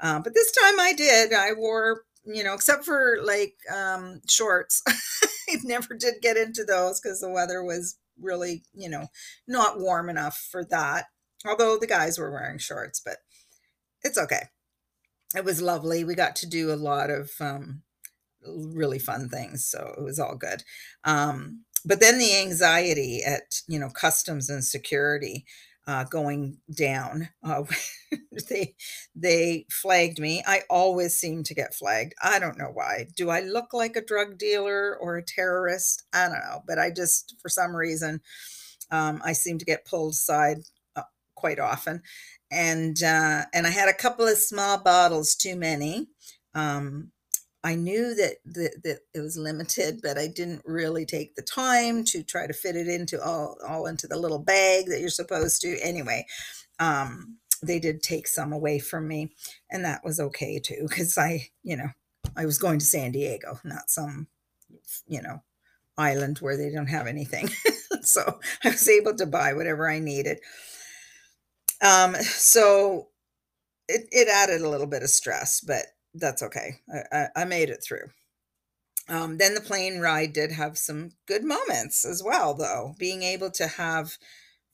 Uh, 0.00 0.20
but 0.20 0.34
this 0.34 0.52
time 0.52 0.80
I 0.80 0.92
did. 0.92 1.32
I 1.32 1.52
wore 1.52 2.02
you 2.26 2.42
know, 2.42 2.54
except 2.54 2.84
for 2.84 3.18
like 3.22 3.54
um, 3.74 4.20
shorts. 4.28 4.82
I 4.88 5.56
never 5.62 5.94
did 5.94 6.14
get 6.22 6.36
into 6.36 6.64
those 6.64 7.00
because 7.00 7.20
the 7.20 7.30
weather 7.30 7.62
was 7.62 7.98
really, 8.20 8.62
you 8.72 8.88
know, 8.88 9.08
not 9.46 9.78
warm 9.78 10.08
enough 10.08 10.48
for 10.50 10.64
that. 10.66 11.06
Although 11.46 11.78
the 11.78 11.86
guys 11.86 12.18
were 12.18 12.30
wearing 12.30 12.58
shorts, 12.58 13.00
but 13.04 13.18
it's 14.02 14.18
okay. 14.18 14.44
It 15.34 15.44
was 15.44 15.60
lovely. 15.62 16.04
We 16.04 16.14
got 16.14 16.36
to 16.36 16.46
do 16.46 16.72
a 16.72 16.76
lot 16.76 17.10
of 17.10 17.30
um, 17.40 17.82
really 18.46 18.98
fun 18.98 19.28
things, 19.28 19.66
so 19.66 19.94
it 19.98 20.02
was 20.02 20.18
all 20.18 20.36
good. 20.36 20.62
Um, 21.04 21.64
but 21.84 22.00
then 22.00 22.18
the 22.18 22.36
anxiety 22.38 23.22
at 23.24 23.60
you 23.68 23.78
know 23.78 23.90
customs 23.90 24.50
and 24.50 24.64
security 24.64 25.44
uh, 25.86 26.04
going 26.04 26.58
down. 26.76 27.28
Uh, 27.42 27.64
they 28.50 28.74
they 29.14 29.66
flagged 29.70 30.18
me. 30.20 30.42
I 30.46 30.62
always 30.70 31.16
seem 31.16 31.42
to 31.44 31.54
get 31.54 31.74
flagged. 31.74 32.14
I 32.22 32.38
don't 32.38 32.58
know 32.58 32.70
why. 32.72 33.08
Do 33.16 33.30
I 33.30 33.40
look 33.40 33.72
like 33.74 33.96
a 33.96 34.04
drug 34.04 34.38
dealer 34.38 34.96
or 35.00 35.16
a 35.16 35.24
terrorist? 35.24 36.04
I 36.14 36.24
don't 36.28 36.34
know, 36.40 36.62
but 36.66 36.78
I 36.78 36.90
just 36.90 37.36
for 37.42 37.48
some 37.48 37.74
reason 37.76 38.20
um, 38.90 39.20
I 39.24 39.32
seem 39.32 39.58
to 39.58 39.64
get 39.64 39.86
pulled 39.86 40.12
aside 40.12 40.58
uh, 40.96 41.02
quite 41.34 41.58
often, 41.58 42.02
and 42.54 43.02
uh, 43.02 43.42
and 43.52 43.66
I 43.66 43.70
had 43.70 43.88
a 43.88 43.94
couple 43.94 44.26
of 44.26 44.38
small 44.38 44.78
bottles 44.78 45.34
too 45.34 45.56
many. 45.56 46.08
Um, 46.54 47.10
I 47.64 47.74
knew 47.74 48.14
that, 48.14 48.36
that 48.44 48.82
that 48.84 48.98
it 49.14 49.20
was 49.20 49.36
limited, 49.36 50.00
but 50.02 50.18
I 50.18 50.28
didn't 50.28 50.62
really 50.64 51.04
take 51.04 51.34
the 51.34 51.42
time 51.42 52.04
to 52.04 52.22
try 52.22 52.46
to 52.46 52.52
fit 52.52 52.76
it 52.76 52.88
into 52.88 53.22
all 53.22 53.58
all 53.66 53.86
into 53.86 54.06
the 54.06 54.18
little 54.18 54.38
bag 54.38 54.86
that 54.86 55.00
you're 55.00 55.08
supposed 55.08 55.60
to. 55.62 55.78
Anyway, 55.82 56.26
um, 56.78 57.38
they 57.62 57.80
did 57.80 58.02
take 58.02 58.28
some 58.28 58.52
away 58.52 58.78
from 58.78 59.08
me, 59.08 59.32
and 59.70 59.84
that 59.84 60.04
was 60.04 60.20
okay 60.20 60.58
too, 60.58 60.86
because 60.88 61.18
I, 61.18 61.48
you 61.62 61.76
know, 61.76 61.88
I 62.36 62.46
was 62.46 62.58
going 62.58 62.78
to 62.78 62.84
San 62.84 63.12
Diego, 63.12 63.58
not 63.64 63.90
some, 63.90 64.28
you 65.06 65.22
know, 65.22 65.42
island 65.96 66.38
where 66.38 66.56
they 66.56 66.70
don't 66.70 66.86
have 66.86 67.06
anything. 67.06 67.48
so 68.02 68.38
I 68.62 68.70
was 68.70 68.88
able 68.88 69.14
to 69.16 69.26
buy 69.26 69.54
whatever 69.54 69.88
I 69.88 69.98
needed. 69.98 70.38
Um, 71.82 72.14
so 72.16 73.08
it, 73.88 74.08
it 74.12 74.28
added 74.28 74.62
a 74.62 74.68
little 74.68 74.86
bit 74.86 75.02
of 75.02 75.10
stress, 75.10 75.60
but 75.60 75.84
that's 76.14 76.42
okay. 76.42 76.76
I, 76.92 77.18
I, 77.18 77.28
I 77.42 77.44
made 77.44 77.70
it 77.70 77.82
through. 77.82 78.10
Um, 79.08 79.36
then 79.36 79.54
the 79.54 79.60
plane 79.60 80.00
ride 80.00 80.32
did 80.32 80.52
have 80.52 80.78
some 80.78 81.10
good 81.26 81.44
moments 81.44 82.04
as 82.04 82.22
well, 82.22 82.54
though. 82.54 82.94
Being 82.98 83.22
able 83.22 83.50
to 83.52 83.66
have 83.66 84.16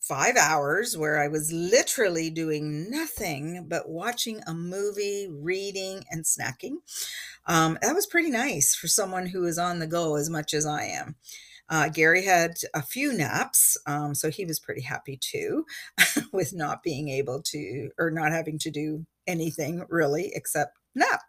five 0.01 0.37
hours 0.37 0.97
where 0.97 1.21
I 1.21 1.29
was 1.29 1.53
literally 1.53 2.31
doing 2.31 2.91
nothing 2.91 3.67
but 3.69 3.89
watching 3.89 4.41
a 4.47 4.55
movie, 4.55 5.29
reading, 5.31 6.05
and 6.11 6.25
snacking. 6.25 6.77
Um, 7.47 7.79
that 7.83 7.95
was 7.95 8.07
pretty 8.07 8.31
nice 8.31 8.75
for 8.75 8.89
someone 8.89 9.27
who 9.27 9.45
is 9.45 9.59
on 9.59 9.79
the 9.79 9.87
go 9.87 10.17
as 10.17 10.31
much 10.31 10.55
as 10.55 10.65
I 10.65 10.85
am. 10.85 11.17
Uh, 11.71 11.89
Gary 11.89 12.25
had 12.25 12.57
a 12.75 12.83
few 12.83 13.13
naps, 13.13 13.79
um, 13.87 14.15
so 14.15 14.29
he 14.29 14.45
was 14.45 14.59
pretty 14.59 14.83
happy 14.83 15.17
too 15.17 15.65
with 16.33 16.53
not 16.53 16.83
being 16.83 17.09
able 17.09 17.41
to 17.43 17.91
or 17.99 18.11
not 18.11 18.33
having 18.33 18.59
to 18.59 18.71
do 18.71 19.07
anything 19.27 19.87
really 19.89 20.33
except 20.35 20.77
nap. 20.95 21.23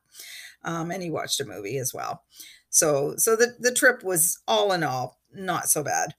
Um, 0.64 0.92
and 0.92 1.02
he 1.02 1.12
watched 1.12 1.40
a 1.40 1.46
movie 1.46 1.78
as 1.78 1.94
well. 1.94 2.24
So, 2.70 3.16
so 3.18 3.36
the, 3.36 3.56
the 3.60 3.74
trip 3.74 4.04
was 4.04 4.40
all 4.48 4.72
in 4.74 4.84
all 4.84 5.20
not 5.34 5.70
so 5.70 5.84
bad. 5.84 6.14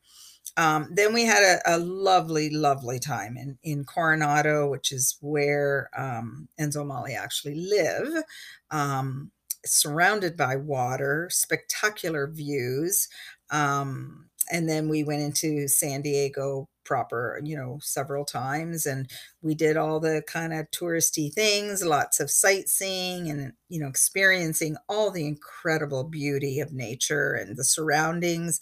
Um, 0.57 0.89
then 0.93 1.15
we 1.15 1.25
had 1.25 1.43
a, 1.43 1.77
a, 1.77 1.79
lovely, 1.79 2.51
lovely 2.51 2.99
time 2.99 3.37
in, 3.37 3.59
in 3.63 3.85
Coronado, 3.85 4.69
which 4.69 4.93
is 4.93 5.17
where 5.21 5.89
um, 5.97 6.49
Enzo 6.61 6.87
Molly 6.87 7.15
actually 7.15 7.55
live, 7.55 8.23
um, 8.71 9.31
surrounded 9.65 10.37
by 10.37 10.57
water, 10.57 11.29
spectacular 11.31 12.27
views. 12.27 13.09
Um, 13.53 14.31
and 14.51 14.69
then 14.69 14.89
we 14.89 15.05
went 15.05 15.23
into 15.23 15.69
San 15.69 16.03
Diego 16.03 16.69
proper, 16.85 17.41
you 17.45 17.57
know, 17.57 17.79
several 17.81 18.25
times. 18.25 18.87
And 18.87 19.09
we 19.41 19.55
did 19.55 19.77
all 19.77 20.01
the 20.01 20.23
kind 20.27 20.53
of 20.53 20.71
touristy 20.73 21.33
things, 21.33 21.85
lots 21.85 22.19
of 22.19 22.31
sightseeing 22.31 23.31
and, 23.31 23.53
you 23.69 23.81
know, 23.81 23.87
experiencing 23.87 24.77
all 24.89 25.11
the 25.11 25.27
incredible 25.27 26.03
beauty 26.05 26.59
of 26.59 26.73
nature 26.73 27.35
and 27.35 27.57
the 27.57 27.65
surroundings. 27.65 28.61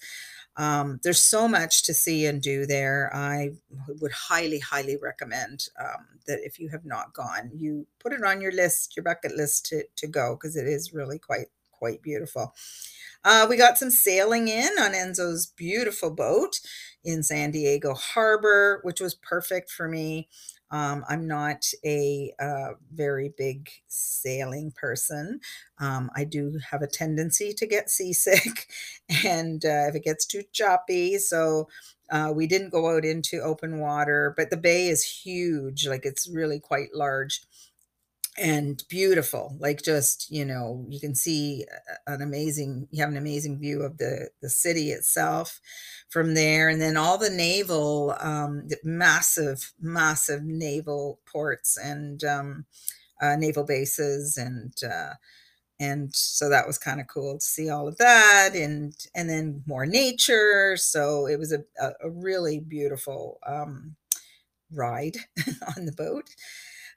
Um, 0.57 1.01
there's 1.03 1.25
so 1.25 1.49
much 1.49 1.83
to 1.85 1.95
see 1.95 2.27
and 2.27 2.43
do 2.43 2.67
there. 2.67 3.11
I 3.15 3.53
would 4.01 4.13
highly, 4.13 4.59
highly 4.59 4.99
recommend 5.01 5.69
um, 5.81 6.07
that 6.27 6.41
if 6.45 6.59
you 6.59 6.69
have 6.69 6.85
not 6.85 7.15
gone, 7.15 7.51
you 7.55 7.87
put 8.01 8.13
it 8.13 8.23
on 8.23 8.43
your 8.43 8.53
list, 8.53 8.97
your 8.97 9.05
bucket 9.05 9.35
list 9.35 9.67
to, 9.67 9.85
to 9.97 10.07
go, 10.07 10.37
because 10.37 10.57
it 10.57 10.67
is 10.67 10.93
really 10.93 11.19
quite, 11.19 11.47
quite 11.81 12.03
beautiful. 12.03 12.55
Uh, 13.25 13.47
we 13.49 13.57
got 13.57 13.79
some 13.79 13.91
sailing 13.91 14.49
in 14.49 14.71
on 14.81 14.93
Enzo's 14.93 15.47
beautiful 15.47 16.11
boat 16.11 16.61
in 17.05 17.23
San 17.23 17.51
Diego 17.51 17.95
Harbor, 17.95 18.81
which 18.83 19.01
was 19.01 19.15
perfect 19.15 19.71
for 19.71 19.89
me. 19.89 20.29
Um, 20.71 21.05
I'm 21.09 21.27
not 21.27 21.67
a 21.85 22.33
uh, 22.39 22.75
very 22.93 23.35
big 23.37 23.69
sailing 23.89 24.71
person. 24.71 25.41
Um, 25.81 26.11
I 26.15 26.25
do 26.25 26.61
have 26.71 26.83
a 26.83 26.87
tendency 26.87 27.53
to 27.55 27.67
get 27.67 27.91
seasick, 27.91 28.69
and 29.25 29.65
uh, 29.65 29.89
if 29.89 29.97
it 29.97 30.05
gets 30.05 30.25
too 30.27 30.43
choppy, 30.53 31.19
so 31.19 31.69
uh, 32.11 32.33
we 32.35 32.47
didn't 32.47 32.71
go 32.71 32.97
out 32.97 33.05
into 33.05 33.41
open 33.41 33.81
water. 33.81 34.33
But 34.37 34.51
the 34.51 34.57
bay 34.57 34.89
is 34.89 35.03
huge; 35.03 35.89
like 35.89 36.05
it's 36.07 36.29
really 36.29 36.61
quite 36.61 36.95
large 36.95 37.43
and 38.39 38.85
beautiful 38.89 39.57
like 39.59 39.83
just 39.83 40.31
you 40.31 40.45
know 40.45 40.87
you 40.89 41.01
can 41.01 41.15
see 41.15 41.65
an 42.07 42.23
amazing 42.23 42.87
you 42.93 43.01
have 43.01 43.11
an 43.11 43.17
amazing 43.17 43.59
view 43.59 43.83
of 43.83 43.99
the 43.99 44.29
the 44.41 44.49
city 44.49 44.91
itself 44.91 45.61
from 46.11 46.35
there 46.35 46.69
and 46.69 46.81
then 46.81 46.97
all 46.97 47.19
the 47.19 47.29
naval 47.29 48.15
um 48.21 48.67
massive 48.85 49.73
massive 49.81 50.45
naval 50.45 51.19
ports 51.27 51.77
and 51.77 52.23
um 52.23 52.65
uh, 53.21 53.37
naval 53.37 53.65
bases 53.65 54.37
and 54.37 54.75
uh 54.91 55.15
and 55.81 56.15
so 56.15 56.49
that 56.49 56.67
was 56.67 56.79
kind 56.79 57.01
of 57.01 57.07
cool 57.09 57.35
to 57.39 57.45
see 57.45 57.71
all 57.71 57.89
of 57.89 57.97
that 57.99 58.51
and 58.55 58.95
and 59.15 59.31
then 59.31 59.63
more 59.67 59.87
nature 59.87 60.77
so 60.77 61.27
it 61.27 61.39
was 61.39 61.53
a, 61.53 61.61
a, 61.81 61.91
a 62.05 62.11
really 62.11 62.61
beautiful 62.61 63.39
um 63.47 63.97
ride 64.73 65.17
on 65.77 65.85
the 65.87 65.93
boat 65.93 66.31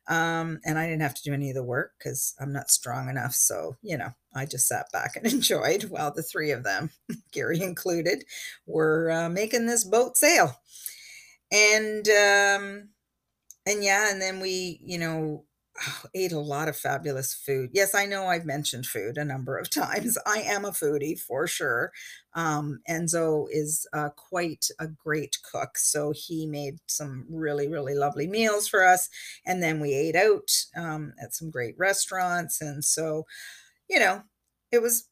um, 0.07 0.59
and 0.65 0.77
I 0.77 0.87
didn't 0.87 1.01
have 1.01 1.15
to 1.15 1.23
do 1.23 1.33
any 1.33 1.49
of 1.49 1.55
the 1.55 1.63
work 1.63 1.93
because 1.97 2.35
I'm 2.39 2.51
not 2.51 2.69
strong 2.69 3.09
enough. 3.09 3.33
So, 3.33 3.77
you 3.81 3.97
know, 3.97 4.09
I 4.35 4.45
just 4.45 4.67
sat 4.67 4.91
back 4.91 5.15
and 5.15 5.25
enjoyed 5.31 5.83
while 5.85 6.13
the 6.13 6.23
three 6.23 6.51
of 6.51 6.63
them, 6.63 6.89
Gary 7.31 7.61
included, 7.61 8.25
were 8.65 9.11
uh, 9.11 9.29
making 9.29 9.65
this 9.65 9.83
boat 9.83 10.17
sail. 10.17 10.59
And, 11.51 12.07
um, 12.09 12.89
and 13.65 13.83
yeah, 13.83 14.11
and 14.11 14.21
then 14.21 14.39
we, 14.39 14.79
you 14.83 14.97
know, 14.97 15.45
ate 16.15 16.31
a 16.31 16.39
lot 16.39 16.67
of 16.67 16.75
fabulous 16.75 17.33
food. 17.33 17.69
Yes, 17.73 17.95
I 17.95 18.05
know 18.05 18.27
I've 18.27 18.45
mentioned 18.45 18.85
food 18.85 19.17
a 19.17 19.25
number 19.25 19.57
of 19.57 19.69
times. 19.71 20.17
I 20.25 20.39
am 20.39 20.65
a 20.65 20.71
foodie 20.71 21.19
for 21.19 21.47
sure. 21.47 21.91
Um, 22.35 22.81
Enzo 22.89 23.47
is 23.51 23.87
uh, 23.93 24.09
quite 24.15 24.67
a 24.79 24.87
great 24.87 25.37
cook, 25.49 25.77
so 25.77 26.13
he 26.15 26.45
made 26.45 26.79
some 26.87 27.25
really, 27.29 27.67
really 27.67 27.95
lovely 27.95 28.27
meals 28.27 28.67
for 28.67 28.83
us. 28.83 29.09
And 29.45 29.61
then 29.61 29.79
we 29.79 29.93
ate 29.93 30.15
out 30.15 30.51
um, 30.75 31.13
at 31.21 31.33
some 31.33 31.51
great 31.51 31.75
restaurants. 31.77 32.61
And 32.61 32.83
so, 32.83 33.25
you 33.89 33.99
know, 33.99 34.23
it 34.71 34.81
was 34.81 35.09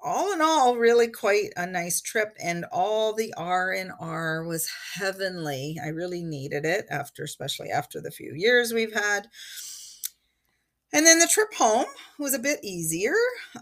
all 0.00 0.32
in 0.32 0.40
all 0.40 0.76
really 0.76 1.08
quite 1.08 1.50
a 1.56 1.66
nice 1.66 2.00
trip 2.00 2.36
and 2.40 2.64
all 2.70 3.12
the 3.12 3.34
r&r 3.36 4.44
was 4.44 4.70
heavenly 4.94 5.76
i 5.84 5.88
really 5.88 6.22
needed 6.22 6.64
it 6.64 6.86
after 6.88 7.24
especially 7.24 7.68
after 7.70 8.00
the 8.00 8.10
few 8.10 8.32
years 8.34 8.72
we've 8.72 8.94
had 8.94 9.26
and 10.92 11.04
then 11.04 11.18
the 11.18 11.26
trip 11.26 11.52
home 11.54 11.86
was 12.18 12.34
a 12.34 12.38
bit 12.38 12.60
easier 12.62 13.14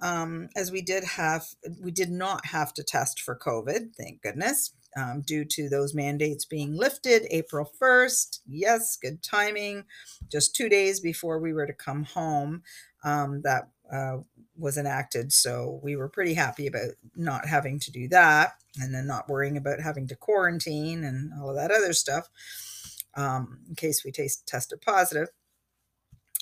um, 0.02 0.48
as 0.56 0.70
we 0.70 0.80
did 0.80 1.04
have 1.04 1.44
we 1.82 1.90
did 1.90 2.10
not 2.10 2.46
have 2.46 2.72
to 2.74 2.82
test 2.82 3.20
for 3.20 3.36
covid 3.36 3.94
thank 3.96 4.22
goodness 4.22 4.72
um, 4.96 5.20
due 5.20 5.44
to 5.44 5.68
those 5.68 5.94
mandates 5.94 6.44
being 6.44 6.74
lifted 6.74 7.26
april 7.30 7.70
1st 7.80 8.40
yes 8.48 8.96
good 8.96 9.22
timing. 9.22 9.84
Just 10.30 10.56
two 10.56 10.68
days 10.68 11.00
before 11.00 11.38
we 11.38 11.52
were 11.52 11.66
to 11.66 11.72
come 11.72 12.04
home 12.04 12.62
um, 13.04 13.42
that 13.42 13.68
uh, 13.92 14.18
was 14.56 14.78
enacted 14.78 15.32
so 15.32 15.80
we 15.82 15.96
were 15.96 16.08
pretty 16.08 16.34
happy 16.34 16.66
about 16.66 16.90
not 17.14 17.46
having 17.46 17.78
to 17.78 17.92
do 17.92 18.08
that 18.08 18.54
and 18.80 18.94
then 18.94 19.06
not 19.06 19.28
worrying 19.28 19.56
about 19.56 19.80
having 19.80 20.06
to 20.08 20.16
quarantine 20.16 21.04
and 21.04 21.32
all 21.40 21.50
of 21.50 21.56
that 21.56 21.70
other 21.70 21.92
stuff 21.92 22.28
um, 23.16 23.60
in 23.68 23.74
case 23.74 24.04
we 24.04 24.10
taste, 24.10 24.46
tested 24.46 24.80
positive 24.80 25.28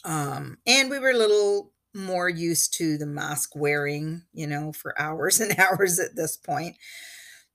um, 0.04 0.58
and 0.66 0.90
we 0.90 0.98
were 0.98 1.10
a 1.10 1.16
little 1.16 1.72
more 1.94 2.28
used 2.28 2.74
to 2.74 2.98
the 2.98 3.06
mask 3.06 3.54
wearing, 3.54 4.22
you 4.32 4.46
know, 4.46 4.72
for 4.72 5.00
hours 5.00 5.40
and 5.42 5.58
hours 5.58 5.98
at 5.98 6.16
this 6.16 6.36
point. 6.36 6.76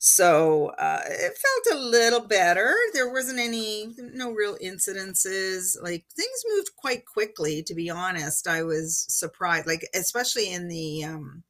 So 0.02 0.68
uh, 0.80 1.02
it 1.06 1.38
felt 1.38 1.78
a 1.78 1.82
little 1.82 2.22
better. 2.22 2.74
There 2.94 3.12
wasn't 3.12 3.40
any, 3.40 3.94
no 3.98 4.32
real 4.32 4.58
incidences. 4.64 5.76
Like 5.82 6.06
things 6.16 6.44
moved 6.56 6.70
quite 6.78 7.06
quickly, 7.06 7.62
to 7.64 7.76
be 7.76 7.90
honest. 7.90 8.48
I 8.48 8.64
was 8.64 9.06
surprised, 9.10 9.68
like, 9.68 9.86
especially 9.94 10.54
in 10.54 10.70
the, 10.70 11.04
um, 11.04 11.44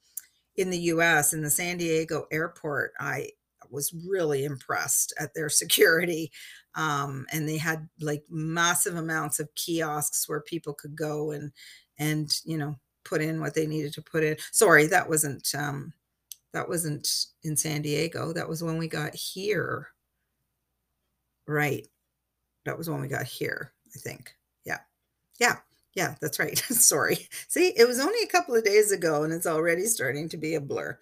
in 0.57 0.71
the 0.71 0.79
US, 0.79 1.31
in 1.31 1.43
the 1.43 1.51
San 1.51 1.77
Diego 1.77 2.25
airport, 2.31 2.93
I 2.99 3.29
was 3.71 3.93
really 4.07 4.45
impressed 4.45 5.13
at 5.19 5.33
their 5.33 5.49
security 5.61 6.31
um, 6.75 7.25
and 7.31 7.47
they 7.47 7.57
had 7.57 7.87
like 7.99 8.23
massive 8.29 8.95
amounts 8.95 9.39
of 9.39 9.53
kiosks 9.55 10.29
where 10.29 10.41
people 10.41 10.73
could 10.73 10.95
go 10.95 11.31
and 11.31 11.51
and 11.97 12.31
you 12.45 12.57
know 12.57 12.75
put 13.03 13.21
in 13.21 13.41
what 13.41 13.53
they 13.53 13.67
needed 13.67 13.93
to 13.93 14.01
put 14.01 14.23
in. 14.23 14.37
Sorry 14.51 14.85
that 14.87 15.07
wasn't 15.09 15.53
um 15.55 15.93
that 16.53 16.67
wasn't 16.67 17.25
in 17.43 17.55
san 17.57 17.81
diego. 17.81 18.33
That 18.33 18.47
was 18.47 18.63
when 18.63 18.77
we 18.77 18.87
got 18.87 19.15
here. 19.15 19.87
Right. 21.47 21.87
That 22.65 22.77
was 22.77 22.89
when 22.89 23.01
we 23.01 23.07
got 23.07 23.25
here 23.25 23.73
i 23.95 23.99
think. 23.99 24.35
Yeah. 24.65 24.79
Yeah 25.39 25.57
yeah, 25.95 26.15
that's 26.21 26.39
right. 26.39 26.57
Sorry. 26.69 27.27
See, 27.47 27.73
it 27.75 27.87
was 27.87 27.99
only 27.99 28.21
a 28.23 28.27
couple 28.27 28.55
of 28.55 28.63
days 28.63 28.91
ago 28.91 29.23
and 29.23 29.33
it's 29.33 29.47
already 29.47 29.85
starting 29.85 30.29
to 30.29 30.37
be 30.37 30.55
a 30.55 30.61
blur. 30.61 30.97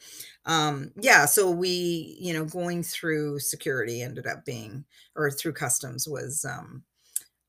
Um, 0.45 0.91
yeah, 0.99 1.25
so 1.25 1.51
we, 1.51 2.17
you 2.19 2.33
know, 2.33 2.45
going 2.45 2.83
through 2.83 3.39
security 3.39 4.01
ended 4.01 4.27
up 4.27 4.45
being, 4.45 4.85
or 5.15 5.29
through 5.29 5.53
customs 5.53 6.07
was 6.07 6.45
um, 6.45 6.83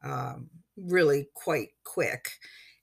um, 0.03 0.51
really 0.77 1.29
quite 1.35 1.71
quick. 1.85 2.31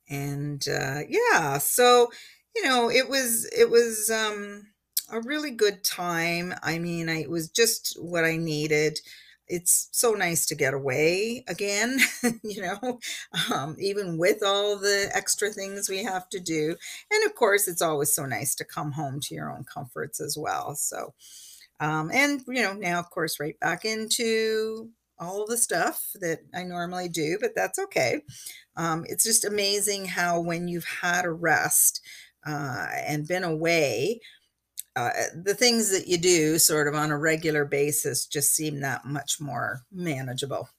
And 0.09 0.65
uh, 0.69 1.01
yeah, 1.09 1.57
so, 1.57 2.11
you 2.55 2.63
know, 2.63 2.89
it 2.89 3.09
was, 3.09 3.49
it 3.57 3.69
was 3.69 4.09
um, 4.09 4.67
a 5.11 5.21
really 5.21 5.51
good 5.51 5.83
time. 5.83 6.53
I 6.63 6.79
mean, 6.79 7.09
I, 7.09 7.21
it 7.21 7.29
was 7.29 7.49
just 7.49 7.97
what 8.01 8.23
I 8.25 8.37
needed 8.37 8.99
it's 9.47 9.89
so 9.91 10.13
nice 10.13 10.45
to 10.47 10.55
get 10.55 10.73
away 10.73 11.43
again, 11.47 11.99
you 12.43 12.61
know, 12.61 12.99
um, 13.53 13.75
even 13.79 14.17
with 14.17 14.43
all 14.43 14.77
the 14.77 15.09
extra 15.13 15.49
things 15.49 15.89
we 15.89 16.03
have 16.03 16.29
to 16.29 16.39
do. 16.39 16.75
And 17.11 17.25
of 17.25 17.35
course, 17.35 17.67
it's 17.67 17.81
always 17.81 18.13
so 18.13 18.25
nice 18.25 18.55
to 18.55 18.65
come 18.65 18.91
home 18.93 19.19
to 19.21 19.35
your 19.35 19.51
own 19.51 19.63
comforts 19.63 20.19
as 20.19 20.37
well. 20.37 20.75
So, 20.75 21.13
um, 21.79 22.09
and, 22.13 22.41
you 22.47 22.61
know, 22.63 22.73
now, 22.73 22.99
of 22.99 23.09
course, 23.09 23.39
right 23.39 23.59
back 23.59 23.85
into 23.85 24.89
all 25.19 25.45
the 25.45 25.57
stuff 25.57 26.11
that 26.15 26.39
I 26.53 26.63
normally 26.63 27.09
do, 27.09 27.37
but 27.39 27.51
that's 27.55 27.79
okay. 27.79 28.21
Um, 28.75 29.05
it's 29.07 29.23
just 29.23 29.45
amazing 29.45 30.05
how 30.05 30.39
when 30.41 30.67
you've 30.67 30.85
had 30.85 31.25
a 31.25 31.31
rest 31.31 32.01
uh, 32.45 32.87
and 33.07 33.27
been 33.27 33.43
away, 33.43 34.19
uh, 34.95 35.09
the 35.43 35.53
things 35.53 35.91
that 35.91 36.07
you 36.07 36.17
do 36.17 36.57
sort 36.57 36.87
of 36.87 36.95
on 36.95 37.11
a 37.11 37.17
regular 37.17 37.65
basis 37.65 38.25
just 38.25 38.55
seem 38.55 38.79
that 38.79 39.05
much 39.05 39.41
more 39.41 39.81
manageable, 39.91 40.69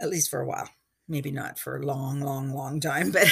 at 0.00 0.10
least 0.10 0.30
for 0.30 0.40
a 0.40 0.46
while. 0.46 0.68
Maybe 1.06 1.30
not 1.30 1.58
for 1.58 1.76
a 1.76 1.84
long, 1.84 2.20
long, 2.20 2.52
long 2.52 2.80
time, 2.80 3.10
but 3.12 3.28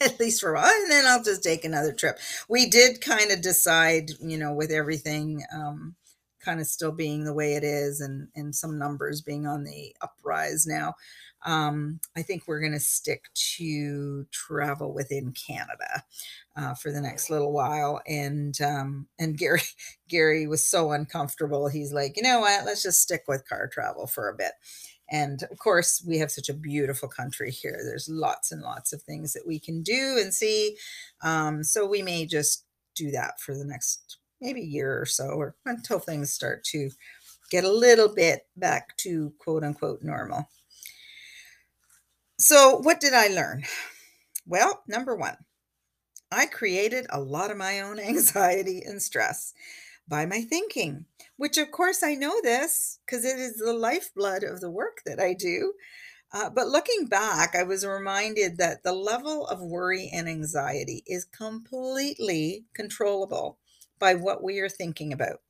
at 0.00 0.18
least 0.20 0.40
for 0.40 0.54
a 0.54 0.54
while. 0.54 0.72
And 0.72 0.90
then 0.90 1.04
I'll 1.06 1.22
just 1.22 1.42
take 1.42 1.64
another 1.64 1.92
trip. 1.92 2.18
We 2.48 2.70
did 2.70 3.00
kind 3.00 3.30
of 3.30 3.42
decide, 3.42 4.12
you 4.20 4.38
know, 4.38 4.54
with 4.54 4.70
everything 4.70 5.42
um, 5.52 5.96
kind 6.42 6.60
of 6.60 6.66
still 6.66 6.92
being 6.92 7.24
the 7.24 7.34
way 7.34 7.54
it 7.54 7.64
is 7.64 8.00
and, 8.00 8.28
and 8.34 8.54
some 8.54 8.78
numbers 8.78 9.20
being 9.20 9.46
on 9.46 9.64
the 9.64 9.94
uprise 10.00 10.66
now. 10.66 10.94
Um, 11.44 12.00
I 12.16 12.22
think 12.22 12.44
we're 12.46 12.60
going 12.60 12.72
to 12.72 12.80
stick 12.80 13.24
to 13.56 14.26
travel 14.32 14.92
within 14.92 15.32
Canada 15.32 16.04
uh, 16.56 16.74
for 16.74 16.90
the 16.90 17.00
next 17.00 17.30
little 17.30 17.52
while. 17.52 18.00
And 18.06 18.60
um, 18.60 19.06
and 19.18 19.38
Gary 19.38 19.62
Gary 20.08 20.46
was 20.46 20.66
so 20.66 20.92
uncomfortable. 20.92 21.68
He's 21.68 21.92
like, 21.92 22.16
you 22.16 22.22
know 22.22 22.40
what? 22.40 22.64
Let's 22.64 22.82
just 22.82 23.00
stick 23.00 23.24
with 23.28 23.48
car 23.48 23.68
travel 23.72 24.06
for 24.06 24.28
a 24.28 24.36
bit. 24.36 24.52
And 25.10 25.42
of 25.44 25.58
course, 25.58 26.04
we 26.06 26.18
have 26.18 26.30
such 26.30 26.48
a 26.48 26.54
beautiful 26.54 27.08
country 27.08 27.50
here. 27.50 27.80
There's 27.82 28.08
lots 28.10 28.52
and 28.52 28.60
lots 28.60 28.92
of 28.92 29.02
things 29.02 29.32
that 29.32 29.46
we 29.46 29.58
can 29.58 29.82
do 29.82 30.18
and 30.20 30.34
see. 30.34 30.76
Um, 31.22 31.64
so 31.64 31.86
we 31.86 32.02
may 32.02 32.26
just 32.26 32.66
do 32.94 33.10
that 33.12 33.40
for 33.40 33.54
the 33.54 33.64
next 33.64 34.18
maybe 34.40 34.60
year 34.60 35.00
or 35.00 35.06
so, 35.06 35.28
or 35.28 35.54
until 35.64 35.98
things 35.98 36.32
start 36.32 36.62
to 36.64 36.90
get 37.50 37.64
a 37.64 37.72
little 37.72 38.14
bit 38.14 38.42
back 38.56 38.96
to 38.98 39.32
quote 39.38 39.64
unquote 39.64 40.02
normal. 40.02 40.48
So, 42.40 42.76
what 42.78 43.00
did 43.00 43.14
I 43.14 43.28
learn? 43.28 43.64
Well, 44.46 44.82
number 44.88 45.14
one, 45.16 45.38
I 46.32 46.46
created 46.46 47.06
a 47.10 47.20
lot 47.20 47.50
of 47.50 47.56
my 47.58 47.80
own 47.80 47.98
anxiety 48.12 48.82
and 48.84 49.02
stress 49.02 49.54
by 50.08 50.26
my 50.26 50.42
thinking, 50.42 51.06
which 51.36 51.58
of 51.58 51.70
course 51.72 52.02
I 52.02 52.14
know 52.14 52.40
this 52.42 53.00
because 53.06 53.24
it 53.24 53.38
is 53.38 53.56
the 53.58 53.72
lifeblood 53.74 54.44
of 54.44 54.60
the 54.60 54.70
work 54.70 55.02
that 55.06 55.20
I 55.20 55.34
do. 55.34 55.74
Uh, 56.32 56.50
but 56.50 56.68
looking 56.68 57.06
back, 57.06 57.54
I 57.56 57.64
was 57.64 57.86
reminded 57.86 58.58
that 58.58 58.82
the 58.84 58.92
level 58.94 59.46
of 59.46 59.60
worry 59.62 60.10
and 60.12 60.28
anxiety 60.28 61.04
is 61.06 61.24
completely 61.26 62.66
controllable 62.74 63.58
by 63.98 64.14
what 64.14 64.42
we 64.42 64.60
are 64.60 64.68
thinking 64.70 65.12
about. 65.12 65.42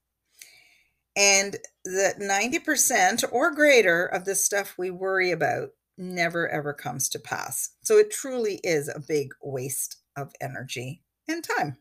And 1.16 1.56
that 1.84 2.18
90% 2.18 3.24
or 3.32 3.50
greater 3.50 4.06
of 4.06 4.24
the 4.24 4.34
stuff 4.34 4.78
we 4.78 4.90
worry 4.90 5.30
about 5.30 5.70
never 5.98 6.48
ever 6.48 6.72
comes 6.72 7.08
to 7.10 7.18
pass. 7.18 7.70
So 7.82 7.98
it 7.98 8.10
truly 8.10 8.60
is 8.62 8.88
a 8.88 9.00
big 9.00 9.32
waste 9.42 9.96
of 10.16 10.32
energy 10.40 11.02
and 11.28 11.44
time. 11.44 11.76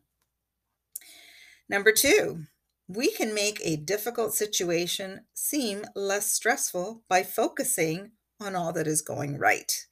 Number 1.69 1.91
two, 1.91 2.43
we 2.87 3.11
can 3.11 3.33
make 3.33 3.59
a 3.63 3.75
difficult 3.75 4.33
situation 4.33 5.25
seem 5.33 5.83
less 5.95 6.31
stressful 6.31 7.03
by 7.09 7.23
focusing 7.23 8.11
on 8.39 8.55
all 8.55 8.71
that 8.73 8.87
is 8.87 9.01
going 9.01 9.37
right 9.37 9.85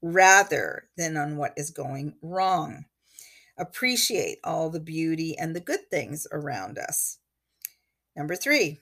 rather 0.00 0.88
than 0.96 1.16
on 1.16 1.36
what 1.36 1.52
is 1.56 1.70
going 1.70 2.14
wrong. 2.22 2.84
Appreciate 3.58 4.38
all 4.44 4.70
the 4.70 4.80
beauty 4.80 5.36
and 5.36 5.56
the 5.56 5.60
good 5.60 5.90
things 5.90 6.26
around 6.30 6.78
us. 6.78 7.18
Number 8.14 8.36
three, 8.36 8.78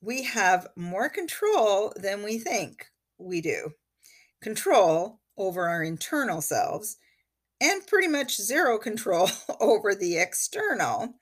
we 0.00 0.24
have 0.24 0.68
more 0.74 1.08
control 1.08 1.92
than 1.96 2.22
we 2.22 2.38
think 2.38 2.86
we 3.18 3.40
do. 3.40 3.72
Control 4.40 5.20
over 5.36 5.68
our 5.68 5.82
internal 5.82 6.40
selves 6.40 6.96
and 7.60 7.86
pretty 7.86 8.08
much 8.08 8.36
zero 8.36 8.78
control 8.78 9.28
over 9.60 9.94
the 9.94 10.18
external. 10.18 11.14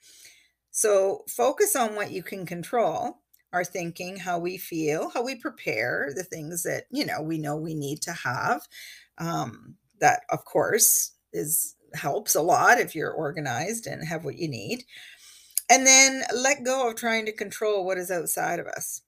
So 0.70 1.24
focus 1.29 1.77
on 1.77 1.94
what 1.94 2.11
you 2.11 2.22
can 2.22 2.46
control 2.46 3.20
our 3.53 3.64
thinking, 3.64 4.16
how 4.16 4.40
we 4.40 4.59
feel, 4.59 5.11
how 5.11 5.22
we 5.22 5.37
prepare, 5.37 6.11
the 6.14 6.24
things 6.24 6.64
that, 6.64 6.85
you 6.90 7.07
know, 7.07 7.22
we 7.22 7.38
know 7.38 7.57
we 7.57 7.74
need 7.74 8.03
to 8.03 8.12
have. 8.12 8.66
Um, 9.18 9.77
that, 10.00 10.22
of 10.29 10.44
course, 10.44 11.12
is 11.33 11.77
helps 11.94 12.35
a 12.35 12.42
lot 12.42 12.81
if 12.81 12.96
you're 12.96 13.12
organized 13.12 13.87
and 13.87 14.07
have 14.07 14.24
what 14.24 14.37
you 14.37 14.48
need. 14.48 14.83
And 15.70 15.87
then 15.87 16.24
let 16.35 16.64
go 16.64 16.88
of 16.88 16.96
trying 16.96 17.27
to 17.27 17.33
control 17.33 17.87
what 17.87 17.96
is 17.96 18.11
outside 18.11 18.59
of 18.59 18.66
us. 18.66 19.03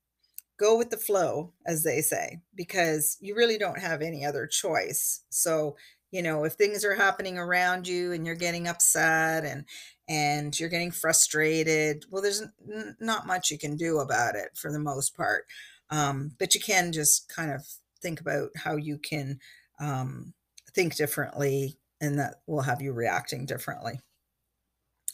Go 0.59 0.77
with 0.77 0.91
the 0.91 0.97
flow, 0.97 1.53
as 1.67 1.83
they 1.83 2.01
say, 2.01 2.41
because 2.55 3.17
you 3.21 3.35
really 3.35 3.59
don't 3.59 3.79
have 3.79 4.03
any 4.03 4.25
other 4.25 4.47
choice. 4.47 5.21
So, 5.31 5.77
you 6.11 6.23
know, 6.23 6.45
if 6.45 6.55
things 6.55 6.85
are 6.85 6.95
happening 6.95 7.39
around 7.39 7.87
you 7.87 8.13
and 8.13 8.25
you're 8.25 8.35
getting 8.35 8.69
upset 8.69 9.45
and 9.45 9.65
and 10.09 10.59
you're 10.59 10.69
getting 10.69 10.93
frustrated, 10.93 12.05
well, 12.11 12.23
there's 12.23 12.43
n- 12.43 12.97
not 13.01 13.27
much 13.27 13.51
you 13.51 13.59
can 13.59 13.77
do 13.77 13.99
about 13.99 14.37
it 14.37 14.51
for 14.55 14.71
the 14.73 14.79
most 14.79 15.17
part. 15.17 15.47
Um, 15.91 16.33
but 16.39 16.55
you 16.55 16.61
can 16.61 16.93
just 16.93 17.29
kind 17.29 17.51
of 17.51 17.67
think 18.01 18.21
about 18.21 18.51
how 18.57 18.77
you 18.77 18.99
can 18.99 19.41
um, 19.81 20.33
think 20.73 20.95
differently, 20.97 21.79
and 22.01 22.19
that 22.19 22.37
will 22.47 22.63
have 22.63 22.81
you 22.81 22.93
reacting 22.93 23.47
differently. 23.47 24.01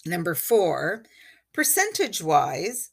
Number 0.05 0.35
four, 0.35 1.05
percentage 1.55 2.23
wise, 2.23 2.91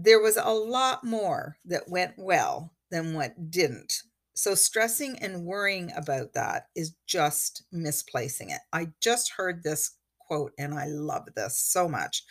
there 0.00 0.20
was 0.20 0.36
a 0.36 0.50
lot 0.50 1.02
more 1.02 1.56
that 1.64 1.88
went 1.88 2.14
well 2.16 2.72
than 2.90 3.14
what 3.14 3.50
didn't. 3.50 4.02
So, 4.34 4.54
stressing 4.54 5.18
and 5.18 5.44
worrying 5.44 5.90
about 5.96 6.34
that 6.34 6.68
is 6.76 6.94
just 7.08 7.64
misplacing 7.72 8.50
it. 8.50 8.60
I 8.72 8.88
just 9.00 9.32
heard 9.32 9.64
this 9.64 9.96
quote 10.20 10.52
and 10.56 10.72
I 10.72 10.86
love 10.86 11.28
this 11.34 11.58
so 11.58 11.88
much. 11.88 12.22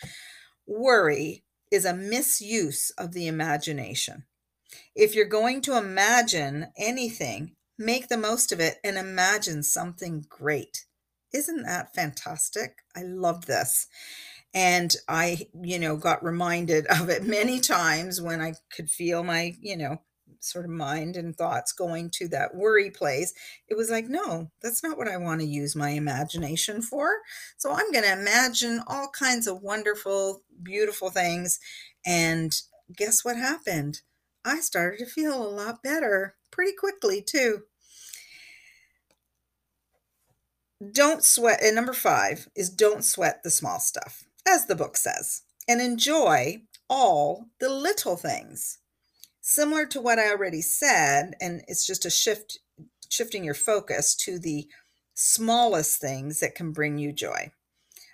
Worry 0.66 1.44
is 1.70 1.84
a 1.84 1.92
misuse 1.92 2.90
of 2.96 3.12
the 3.12 3.26
imagination. 3.26 4.24
If 4.94 5.14
you're 5.14 5.26
going 5.26 5.60
to 5.62 5.76
imagine 5.76 6.68
anything, 6.78 7.56
make 7.78 8.08
the 8.08 8.16
most 8.16 8.50
of 8.50 8.60
it 8.60 8.78
and 8.82 8.96
imagine 8.96 9.62
something 9.62 10.24
great. 10.30 10.86
Isn't 11.34 11.64
that 11.64 11.94
fantastic? 11.94 12.78
I 12.96 13.02
love 13.02 13.44
this. 13.44 13.86
And 14.58 14.92
I, 15.06 15.46
you 15.62 15.78
know, 15.78 15.96
got 15.96 16.24
reminded 16.24 16.86
of 17.00 17.08
it 17.08 17.22
many 17.22 17.60
times 17.60 18.20
when 18.20 18.40
I 18.40 18.54
could 18.74 18.90
feel 18.90 19.22
my, 19.22 19.54
you 19.60 19.76
know, 19.76 20.02
sort 20.40 20.64
of 20.64 20.70
mind 20.72 21.16
and 21.16 21.36
thoughts 21.36 21.72
going 21.72 22.10
to 22.10 22.26
that 22.28 22.56
worry 22.56 22.90
place. 22.90 23.32
It 23.68 23.76
was 23.76 23.88
like, 23.88 24.08
no, 24.08 24.50
that's 24.60 24.82
not 24.82 24.98
what 24.98 25.06
I 25.06 25.16
want 25.16 25.40
to 25.40 25.46
use 25.46 25.76
my 25.76 25.90
imagination 25.90 26.82
for. 26.82 27.08
So 27.56 27.70
I'm 27.70 27.92
going 27.92 28.04
to 28.04 28.12
imagine 28.12 28.82
all 28.88 29.08
kinds 29.10 29.46
of 29.46 29.62
wonderful, 29.62 30.42
beautiful 30.60 31.10
things. 31.10 31.60
And 32.04 32.52
guess 32.96 33.24
what 33.24 33.36
happened? 33.36 34.00
I 34.44 34.58
started 34.58 34.98
to 34.98 35.06
feel 35.06 35.40
a 35.40 35.48
lot 35.48 35.84
better 35.84 36.34
pretty 36.50 36.72
quickly, 36.72 37.22
too. 37.22 37.62
Don't 40.92 41.24
sweat. 41.24 41.60
And 41.62 41.76
number 41.76 41.92
five 41.92 42.48
is 42.56 42.70
don't 42.70 43.04
sweat 43.04 43.42
the 43.44 43.50
small 43.50 43.78
stuff 43.78 44.27
as 44.48 44.66
the 44.66 44.74
book 44.74 44.96
says, 44.96 45.42
and 45.68 45.80
enjoy 45.80 46.62
all 46.88 47.46
the 47.60 47.68
little 47.68 48.16
things. 48.16 48.78
Similar 49.40 49.86
to 49.86 50.00
what 50.00 50.18
I 50.18 50.30
already 50.30 50.62
said, 50.62 51.34
and 51.40 51.62
it's 51.68 51.86
just 51.86 52.04
a 52.04 52.10
shift, 52.10 52.58
shifting 53.10 53.44
your 53.44 53.54
focus 53.54 54.14
to 54.16 54.38
the 54.38 54.66
smallest 55.14 56.00
things 56.00 56.40
that 56.40 56.54
can 56.54 56.72
bring 56.72 56.98
you 56.98 57.12
joy. 57.12 57.50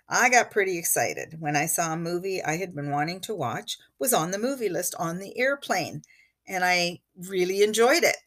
I 0.09 0.29
got 0.29 0.51
pretty 0.51 0.79
excited 0.79 1.37
when 1.39 1.57
I 1.57 1.67
saw 1.67 1.93
a 1.93 1.97
movie 1.97 2.43
I 2.43 2.57
had 2.57 2.75
been 2.75 2.91
wanting 2.91 3.21
to 3.21 3.35
watch 3.35 3.79
was 3.99 4.13
on 4.13 4.31
the 4.31 4.39
movie 4.39 4.69
list 4.69 4.95
on 4.99 5.19
the 5.19 5.39
airplane 5.39 6.03
and 6.47 6.63
I 6.65 7.01
really 7.29 7.63
enjoyed 7.63 8.03
it 8.03 8.17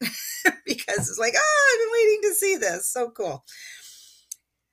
because 0.66 1.08
it's 1.08 1.18
like, 1.18 1.34
oh, 1.36 1.72
I've 1.72 1.86
been 1.86 1.92
waiting 1.92 2.20
to 2.22 2.34
see 2.34 2.56
this. 2.56 2.88
So 2.88 3.10
cool. 3.10 3.44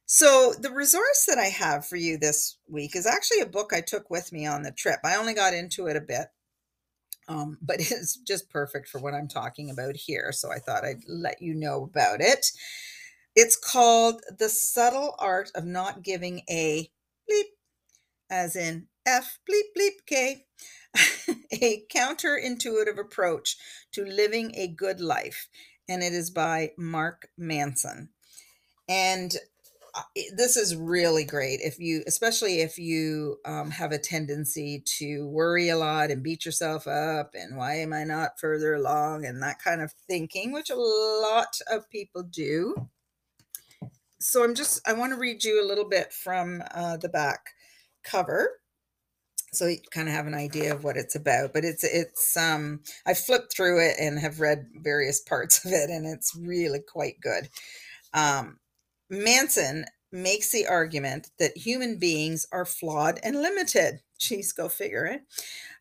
So, 0.08 0.54
the 0.60 0.72
resource 0.72 1.26
that 1.28 1.40
I 1.40 1.46
have 1.46 1.88
for 1.88 1.96
you 1.96 2.18
this 2.18 2.58
week 2.70 2.96
is 2.96 3.08
actually 3.08 3.40
a 3.40 3.48
book 3.48 3.72
I 3.74 3.82
took 3.82 4.12
with 4.12 4.32
me 4.32 4.46
on 4.46 4.62
the 4.62 4.72
trip. 4.72 5.00
I 5.04 5.16
only 5.16 5.34
got 5.34 5.56
into 5.56 5.88
it 5.88 5.96
a 5.96 6.02
bit, 6.02 6.28
um, 7.28 7.58
but 7.60 7.78
it's 7.80 8.16
just 8.18 8.50
perfect 8.52 8.88
for 8.88 9.00
what 9.00 9.16
I'm 9.16 9.28
talking 9.28 9.72
about 9.72 9.96
here. 9.96 10.32
So, 10.32 10.52
I 10.52 10.60
thought 10.60 10.86
I'd 10.86 11.04
let 11.08 11.42
you 11.42 11.56
know 11.56 11.84
about 11.84 12.22
it. 12.22 12.52
It's 13.36 13.56
called 13.56 14.22
The 14.38 14.48
Subtle 14.48 15.16
Art 15.18 15.50
of 15.56 15.66
Not 15.66 16.04
Giving 16.04 16.44
a 16.50 16.92
Bleep, 17.30 17.50
as 18.30 18.56
in 18.56 18.88
F 19.08 19.40
bleep 19.50 19.78
bleep 19.78 20.06
K, 20.06 20.46
a 21.52 21.84
counterintuitive 21.92 23.00
approach 23.00 23.58
to 23.92 24.06
living 24.06 24.54
a 24.56 24.68
good 24.68 25.02
life. 25.02 25.48
And 25.90 26.04
it 26.04 26.14
is 26.14 26.30
by 26.30 26.72
Mark 26.78 27.30
Manson. 27.38 28.10
And 28.88 29.36
this 30.36 30.58
is 30.58 30.76
really 30.76 31.24
great 31.24 31.60
if 31.62 31.80
you 31.80 32.04
especially 32.08 32.62
if 32.62 32.78
you 32.78 33.38
um, 33.46 33.72
have 33.72 33.92
a 33.92 33.98
tendency 33.98 34.82
to 34.86 35.28
worry 35.28 35.70
a 35.70 35.78
lot 35.78 36.12
and 36.12 36.24
beat 36.24 36.46
yourself 36.46 36.88
up 36.88 37.32
and 37.34 37.56
why 37.56 37.76
am 37.76 37.94
i 37.94 38.04
not 38.04 38.40
further 38.40 38.74
along 38.74 39.26
and 39.26 39.42
that 39.42 39.60
kind 39.60 39.82
of 39.82 39.94
thinking 40.08 40.52
which 40.52 40.70
a 40.70 40.76
lot 40.76 41.60
of 41.72 41.90
people 41.90 42.24
do. 42.24 42.90
So 44.20 44.44
i'm 44.44 44.56
just 44.56 44.82
i 44.88 44.94
want 44.94 45.14
to 45.14 45.20
read 45.20 45.44
you 45.44 45.64
a 45.64 45.68
little 45.68 45.88
bit 45.88 46.12
from 46.12 46.64
uh, 46.72 46.98
the 46.98 47.10
back 47.10 47.52
cover 48.04 48.50
so 49.54 49.68
you 49.68 49.78
kind 49.92 50.10
of 50.10 50.14
have 50.14 50.28
an 50.28 50.36
idea 50.36 50.74
of 50.74 50.84
what 50.84 50.98
it's 50.98 51.16
about 51.16 51.54
but 51.54 51.64
it's 51.64 51.84
it's 51.84 52.36
um 52.36 52.82
i 53.06 53.14
flipped 53.14 53.56
through 53.56 53.80
it 53.80 53.96
and 54.00 54.20
have 54.20 54.40
read 54.40 54.68
various 54.76 55.22
parts 55.30 55.64
of 55.64 55.72
it 55.72 55.90
and 55.90 56.06
it's 56.06 56.36
really 56.36 56.80
quite 56.80 57.20
good. 57.22 57.50
Um 58.14 58.58
Manson 59.10 59.86
makes 60.12 60.52
the 60.52 60.68
argument 60.68 61.30
that 61.40 61.58
human 61.58 61.98
beings 61.98 62.48
are 62.52 62.66
flawed 62.66 63.20
and 63.24 63.42
limited. 63.42 64.00
Jeez, 64.20 64.56
go 64.56 64.70
figure 64.70 65.06
it. 65.06 65.22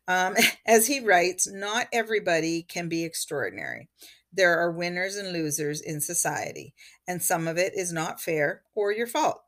Um, 0.07 0.35
as 0.67 0.87
he 0.87 0.99
writes, 0.99 1.51
not 1.51 1.87
everybody 1.93 2.63
can 2.63 2.89
be 2.89 3.03
extraordinary. 3.03 3.89
There 4.33 4.57
are 4.59 4.71
winners 4.71 5.15
and 5.15 5.31
losers 5.31 5.79
in 5.79 6.01
society, 6.01 6.73
and 7.07 7.21
some 7.21 7.47
of 7.47 7.57
it 7.57 7.73
is 7.73 7.93
not 7.93 8.21
fair 8.21 8.63
or 8.75 8.91
your 8.91 9.07
fault. 9.07 9.41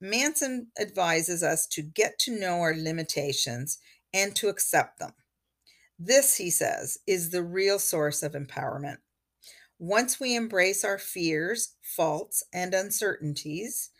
Manson 0.00 0.68
advises 0.80 1.42
us 1.42 1.66
to 1.68 1.82
get 1.82 2.18
to 2.20 2.38
know 2.38 2.60
our 2.60 2.74
limitations 2.74 3.78
and 4.12 4.34
to 4.36 4.48
accept 4.48 4.98
them. 4.98 5.12
This, 5.98 6.36
he 6.36 6.50
says, 6.50 6.98
is 7.06 7.30
the 7.30 7.42
real 7.42 7.78
source 7.78 8.22
of 8.22 8.32
empowerment. 8.32 8.98
Once 9.78 10.18
we 10.18 10.34
embrace 10.34 10.84
our 10.84 10.98
fears, 10.98 11.76
faults, 11.82 12.42
and 12.52 12.74
uncertainties, 12.74 13.90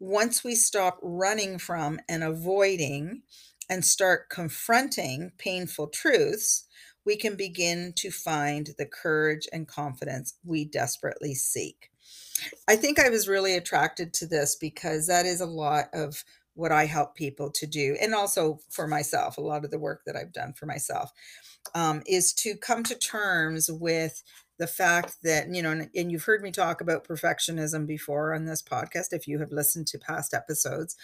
once 0.00 0.42
we 0.42 0.54
stop 0.54 0.98
running 1.02 1.58
from 1.58 2.00
and 2.08 2.24
avoiding 2.24 3.22
and 3.68 3.84
start 3.84 4.28
confronting 4.28 5.30
painful 5.38 5.86
truths, 5.86 6.66
we 7.04 7.16
can 7.16 7.36
begin 7.36 7.92
to 7.94 8.10
find 8.10 8.70
the 8.76 8.86
courage 8.86 9.46
and 9.52 9.68
confidence 9.68 10.34
we 10.44 10.64
desperately 10.64 11.34
seek. 11.34 11.90
I 12.66 12.74
think 12.76 12.98
I 12.98 13.08
was 13.08 13.28
really 13.28 13.54
attracted 13.54 14.12
to 14.14 14.26
this 14.26 14.56
because 14.56 15.06
that 15.06 15.26
is 15.26 15.40
a 15.40 15.46
lot 15.46 15.86
of 15.92 16.24
what 16.54 16.72
I 16.72 16.86
help 16.86 17.14
people 17.14 17.50
to 17.52 17.66
do, 17.66 17.96
and 18.00 18.14
also 18.14 18.58
for 18.68 18.88
myself, 18.88 19.38
a 19.38 19.42
lot 19.42 19.64
of 19.64 19.70
the 19.70 19.78
work 19.78 20.02
that 20.06 20.16
I've 20.16 20.32
done 20.32 20.52
for 20.52 20.66
myself 20.66 21.12
um, 21.74 22.02
is 22.06 22.32
to 22.34 22.56
come 22.56 22.82
to 22.84 22.94
terms 22.96 23.70
with 23.70 24.22
the 24.60 24.66
fact 24.66 25.16
that 25.22 25.52
you 25.52 25.62
know 25.62 25.70
and, 25.70 25.88
and, 25.96 26.12
you've 26.12 26.24
heard 26.24 26.42
me 26.42 26.52
talk 26.52 26.82
about 26.82 27.08
perfectionism 27.08 27.86
before 27.86 28.34
on 28.34 28.44
this 28.44 28.62
podcast 28.62 29.12
if 29.12 29.26
you 29.26 29.38
have 29.38 29.50
listened 29.50 29.86
to 29.86 29.98
past 29.98 30.34
episodes 30.34 30.96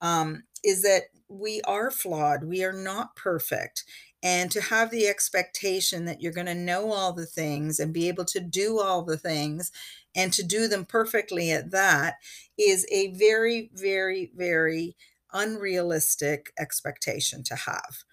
um, 0.00 0.44
is 0.64 0.82
that 0.82 1.02
we 1.28 1.60
are 1.62 1.90
flawed 1.90 2.44
we 2.44 2.64
are 2.64 2.72
not 2.72 3.16
perfect. 3.16 3.84
And 4.22 4.50
to 4.50 4.60
have 4.60 4.90
the 4.90 5.08
expectation 5.08 6.04
that 6.04 6.20
you're 6.20 6.32
going 6.32 6.46
to 6.46 6.54
know 6.54 6.92
all 6.92 7.14
the 7.14 7.24
things 7.24 7.80
and 7.80 7.92
be 7.92 8.06
able 8.06 8.26
to 8.26 8.40
do 8.40 8.78
all 8.78 9.02
the 9.02 9.16
things 9.16 9.72
and 10.14 10.30
to 10.34 10.42
do 10.42 10.68
them 10.68 10.84
perfectly 10.84 11.50
at 11.50 11.70
that 11.70 12.16
is 12.56 12.86
a 12.92 13.12
very 13.14 13.70
very 13.74 14.30
very 14.36 14.96
unrealistic 15.32 16.52
expectation 16.58 17.42
to 17.42 17.56
have. 17.56 18.04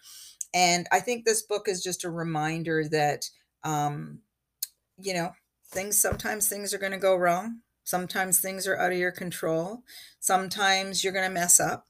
And 0.55 0.87
i 0.91 0.99
think 0.99 1.23
this 1.23 1.43
book 1.43 1.67
is 1.67 1.83
just 1.83 2.03
a 2.03 2.09
reminder 2.09 2.87
that 2.87 3.29
um, 3.63 4.21
you 5.01 5.13
know, 5.13 5.31
things 5.69 5.99
sometimes 5.99 6.47
things 6.47 6.73
are 6.73 6.79
going 6.79 6.91
to 6.91 6.97
go 6.97 7.15
wrong. 7.15 7.61
Sometimes 7.83 8.39
things 8.39 8.67
are 8.67 8.77
out 8.77 8.91
of 8.91 8.97
your 8.97 9.11
control. 9.11 9.83
Sometimes 10.19 11.03
you're 11.03 11.13
going 11.13 11.27
to 11.27 11.33
mess 11.33 11.59
up. 11.59 11.85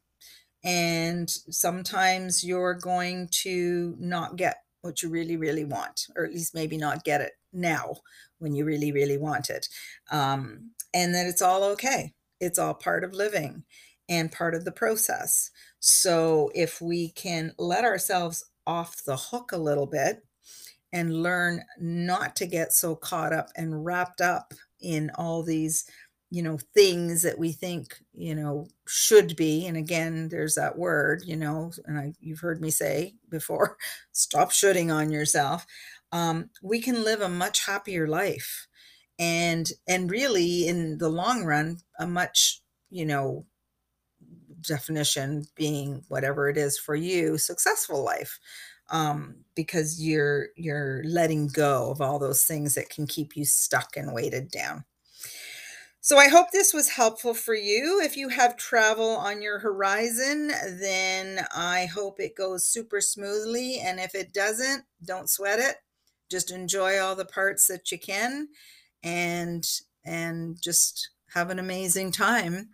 And 0.63 1.29
sometimes 1.29 2.43
you're 2.43 2.73
going 2.73 3.29
to 3.43 3.95
not 3.99 4.35
get 4.35 4.57
what 4.81 5.01
you 5.01 5.09
really, 5.09 5.37
really 5.37 5.65
want, 5.65 6.07
or 6.15 6.25
at 6.25 6.33
least 6.33 6.55
maybe 6.55 6.77
not 6.77 7.03
get 7.03 7.21
it 7.21 7.33
now 7.53 7.95
when 8.39 8.53
you 8.53 8.65
really, 8.65 8.91
really 8.91 9.17
want 9.17 9.49
it. 9.49 9.67
Um, 10.11 10.71
and 10.93 11.13
that 11.15 11.27
it's 11.27 11.41
all 11.41 11.63
okay. 11.63 12.13
It's 12.39 12.59
all 12.59 12.73
part 12.73 13.03
of 13.03 13.13
living 13.13 13.63
and 14.09 14.31
part 14.31 14.55
of 14.55 14.65
the 14.65 14.71
process. 14.71 15.51
So 15.79 16.51
if 16.53 16.81
we 16.81 17.09
can 17.09 17.53
let 17.57 17.83
ourselves 17.83 18.43
off 18.65 19.03
the 19.03 19.17
hook 19.17 19.51
a 19.51 19.57
little 19.57 19.87
bit 19.87 20.23
and 20.93 21.21
learn 21.23 21.63
not 21.79 22.35
to 22.37 22.45
get 22.45 22.73
so 22.73 22.95
caught 22.95 23.33
up 23.33 23.49
and 23.55 23.85
wrapped 23.85 24.21
up 24.21 24.53
in 24.79 25.11
all 25.15 25.43
these 25.43 25.89
you 26.29 26.43
know 26.43 26.57
things 26.73 27.21
that 27.21 27.39
we 27.39 27.51
think 27.51 27.99
you 28.13 28.35
know 28.35 28.67
should 28.87 29.35
be. 29.35 29.65
And 29.65 29.77
again 29.77 30.29
there's 30.29 30.55
that 30.55 30.77
word 30.77 31.23
you 31.25 31.35
know 31.35 31.71
and 31.85 31.97
I, 31.97 32.13
you've 32.19 32.39
heard 32.41 32.61
me 32.61 32.69
say 32.71 33.15
before 33.29 33.77
stop 34.11 34.51
shoulding 34.51 34.91
on 34.91 35.11
yourself. 35.11 35.65
Um, 36.11 36.49
we 36.63 36.81
can 36.81 37.03
live 37.03 37.21
a 37.21 37.29
much 37.29 37.65
happier 37.65 38.07
life 38.07 38.67
and 39.19 39.69
and 39.87 40.11
really 40.11 40.67
in 40.67 40.97
the 40.99 41.09
long 41.09 41.43
run 41.43 41.79
a 41.99 42.07
much 42.07 42.61
you 42.89 43.05
know 43.05 43.45
definition 44.61 45.45
being 45.55 46.03
whatever 46.07 46.49
it 46.49 46.57
is 46.57 46.77
for 46.77 46.95
you 46.95 47.37
successful 47.37 48.03
life 48.03 48.39
um, 48.89 49.35
because 49.55 50.03
you're 50.03 50.49
you're 50.55 51.03
letting 51.05 51.47
go 51.47 51.91
of 51.91 52.01
all 52.01 52.19
those 52.19 52.43
things 52.43 52.75
that 52.75 52.89
can 52.89 53.07
keep 53.07 53.35
you 53.35 53.45
stuck 53.45 53.97
and 53.97 54.13
weighted 54.13 54.49
down 54.49 54.85
so 56.07 56.17
I 56.17 56.29
hope 56.29 56.51
this 56.51 56.73
was 56.73 56.87
helpful 56.87 57.33
for 57.33 57.53
you. 57.53 57.99
If 58.01 58.15
you 58.15 58.29
have 58.29 58.55
travel 58.55 59.09
on 59.09 59.41
your 59.41 59.59
horizon, 59.59 60.47
then 60.79 61.45
I 61.53 61.85
hope 61.87 62.21
it 62.21 62.33
goes 62.33 62.65
super 62.65 63.01
smoothly. 63.01 63.81
And 63.81 63.99
if 63.99 64.15
it 64.15 64.31
doesn't, 64.31 64.85
don't 65.03 65.29
sweat 65.29 65.59
it. 65.59 65.75
Just 66.31 66.49
enjoy 66.49 66.97
all 66.99 67.13
the 67.13 67.25
parts 67.25 67.67
that 67.67 67.91
you 67.91 67.99
can 67.99 68.47
and 69.03 69.67
and 70.05 70.55
just 70.61 71.09
have 71.33 71.49
an 71.49 71.59
amazing 71.59 72.13
time. 72.13 72.69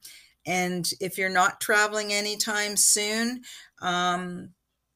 And 0.46 0.88
if 1.02 1.18
you're 1.18 1.28
not 1.28 1.60
traveling 1.60 2.14
anytime 2.14 2.78
soon, 2.78 3.42
um, 3.82 4.50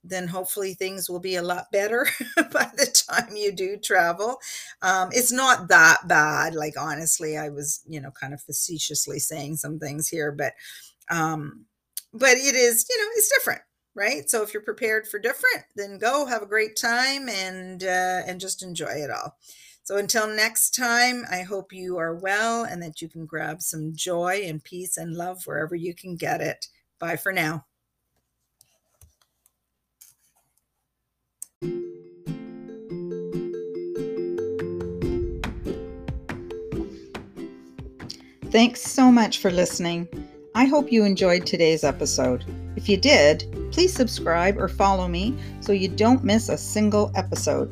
then 0.10 0.28
hopefully 0.28 0.74
things 0.74 1.10
will 1.10 1.20
be 1.20 1.36
a 1.36 1.42
lot 1.42 1.66
better 1.72 2.08
by 2.36 2.70
the 2.76 3.04
time 3.10 3.36
you 3.36 3.52
do 3.52 3.78
travel. 3.78 4.40
Um, 4.82 5.10
it's 5.12 5.32
not 5.32 5.68
that 5.70 6.08
bad. 6.08 6.56
Like, 6.56 6.74
honestly, 6.80 7.38
I 7.38 7.50
was, 7.50 7.82
you 7.88 8.02
know, 8.02 8.12
kind 8.12 8.34
of 8.34 8.42
facetiously 8.42 9.20
saying 9.20 9.58
some 9.58 9.80
things 9.80 10.08
here, 10.08 10.32
but, 10.32 10.54
um, 11.10 11.66
but 12.14 12.32
it 12.32 12.56
is, 12.56 12.86
you 12.90 12.98
know, 12.98 13.10
it's 13.16 13.30
different, 13.38 13.62
right? 13.96 14.30
So 14.30 14.44
if 14.44 14.54
you're 14.54 14.64
prepared 14.64 15.08
for 15.08 15.20
different, 15.20 15.66
then 15.76 15.98
go 16.00 16.26
have 16.26 16.42
a 16.42 16.48
great 16.48 16.76
time 16.76 17.30
and, 17.30 17.84
uh, 17.84 18.24
and 18.26 18.40
just 18.40 18.64
enjoy 18.64 18.86
it 18.94 19.12
all. 19.12 19.38
So 19.84 19.96
until 19.96 20.28
next 20.28 20.76
time, 20.76 21.24
I 21.32 21.44
hope 21.44 21.72
you 21.72 21.98
are 21.98 22.14
well 22.14 22.66
and 22.66 22.84
that 22.84 23.02
you 23.02 23.08
can 23.08 23.26
grab 23.26 23.62
some 23.62 23.94
joy 23.96 24.42
and 24.44 24.62
peace 24.62 24.98
and 24.98 25.16
love 25.16 25.44
wherever 25.46 25.76
you 25.76 25.96
can 25.96 26.18
get 26.18 26.42
it. 26.42 26.68
Bye 27.00 27.16
for 27.16 27.32
now. 27.32 27.67
Thanks 38.58 38.82
so 38.82 39.12
much 39.12 39.38
for 39.38 39.52
listening. 39.52 40.08
I 40.56 40.66
hope 40.66 40.92
you 40.92 41.04
enjoyed 41.04 41.46
today's 41.46 41.84
episode. 41.84 42.44
If 42.76 42.90
you 42.90 42.98
did, 42.98 43.46
please 43.72 43.94
subscribe 43.94 44.58
or 44.58 44.68
follow 44.68 45.08
me 45.08 45.38
so 45.60 45.74
you 45.74 45.88
don't 45.88 46.24
miss 46.24 46.50
a 46.50 46.58
single 46.58 47.12
episode. 47.14 47.72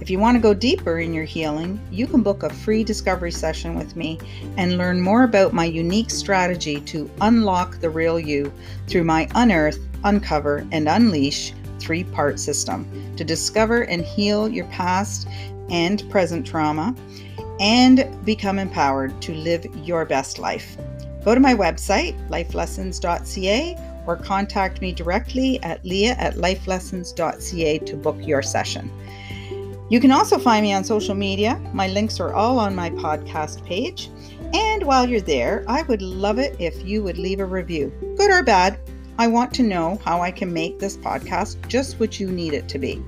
If 0.00 0.08
you 0.08 0.20
want 0.20 0.36
to 0.36 0.40
go 0.40 0.54
deeper 0.54 1.00
in 1.00 1.12
your 1.12 1.24
healing, 1.24 1.80
you 1.90 2.06
can 2.06 2.22
book 2.22 2.44
a 2.44 2.48
free 2.48 2.84
discovery 2.84 3.32
session 3.32 3.74
with 3.74 3.96
me 3.96 4.20
and 4.56 4.78
learn 4.78 5.00
more 5.00 5.24
about 5.24 5.52
my 5.52 5.64
unique 5.64 6.10
strategy 6.10 6.80
to 6.82 7.10
unlock 7.22 7.80
the 7.80 7.90
real 7.90 8.20
you 8.20 8.52
through 8.86 9.02
my 9.02 9.26
Unearth, 9.34 9.80
Uncover, 10.04 10.64
and 10.70 10.88
Unleash 10.88 11.52
three 11.80 12.04
part 12.04 12.38
system 12.38 12.86
to 13.16 13.24
discover 13.24 13.82
and 13.82 14.04
heal 14.04 14.48
your 14.48 14.66
past 14.66 15.26
and 15.70 16.08
present 16.08 16.46
trauma 16.46 16.94
and 17.60 18.08
become 18.24 18.58
empowered 18.58 19.20
to 19.22 19.34
live 19.34 19.66
your 19.84 20.04
best 20.04 20.38
life. 20.38 20.76
Go 21.24 21.34
to 21.34 21.40
my 21.40 21.54
website, 21.54 22.16
lifelessons.ca, 22.30 23.76
or 24.06 24.16
contact 24.16 24.80
me 24.80 24.92
directly 24.92 25.62
at 25.62 25.84
leah 25.84 26.16
at 26.18 26.38
lifelessons.ca 26.38 27.78
to 27.78 27.96
book 27.96 28.16
your 28.20 28.42
session. 28.42 28.90
You 29.90 30.00
can 30.00 30.10
also 30.10 30.38
find 30.38 30.64
me 30.64 30.72
on 30.72 30.84
social 30.84 31.14
media. 31.14 31.60
My 31.74 31.88
links 31.88 32.18
are 32.18 32.32
all 32.32 32.58
on 32.58 32.74
my 32.74 32.90
podcast 32.90 33.64
page. 33.66 34.08
And 34.54 34.84
while 34.84 35.08
you're 35.08 35.20
there, 35.20 35.64
I 35.68 35.82
would 35.82 36.00
love 36.00 36.38
it 36.38 36.56
if 36.58 36.82
you 36.84 37.02
would 37.02 37.18
leave 37.18 37.40
a 37.40 37.44
review, 37.44 37.92
good 38.16 38.30
or 38.30 38.42
bad. 38.42 38.78
I 39.18 39.26
want 39.26 39.52
to 39.54 39.62
know 39.62 40.00
how 40.04 40.22
I 40.22 40.30
can 40.30 40.52
make 40.52 40.78
this 40.78 40.96
podcast 40.96 41.68
just 41.68 42.00
what 42.00 42.18
you 42.18 42.30
need 42.30 42.54
it 42.54 42.68
to 42.68 42.78
be. 42.78 43.02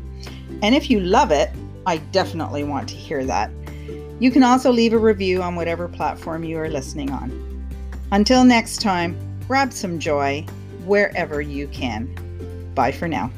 And 0.62 0.74
if 0.74 0.90
you 0.90 1.00
love 1.00 1.30
it, 1.30 1.50
I 1.86 1.96
definitely 1.96 2.64
want 2.64 2.88
to 2.90 2.94
hear 2.94 3.24
that. 3.24 3.50
You 4.22 4.30
can 4.30 4.44
also 4.44 4.70
leave 4.70 4.92
a 4.92 4.98
review 4.98 5.42
on 5.42 5.56
whatever 5.56 5.88
platform 5.88 6.44
you 6.44 6.56
are 6.56 6.68
listening 6.68 7.10
on. 7.10 7.66
Until 8.12 8.44
next 8.44 8.80
time, 8.80 9.16
grab 9.48 9.72
some 9.72 9.98
joy 9.98 10.46
wherever 10.84 11.40
you 11.40 11.66
can. 11.66 12.06
Bye 12.76 12.92
for 12.92 13.08
now. 13.08 13.32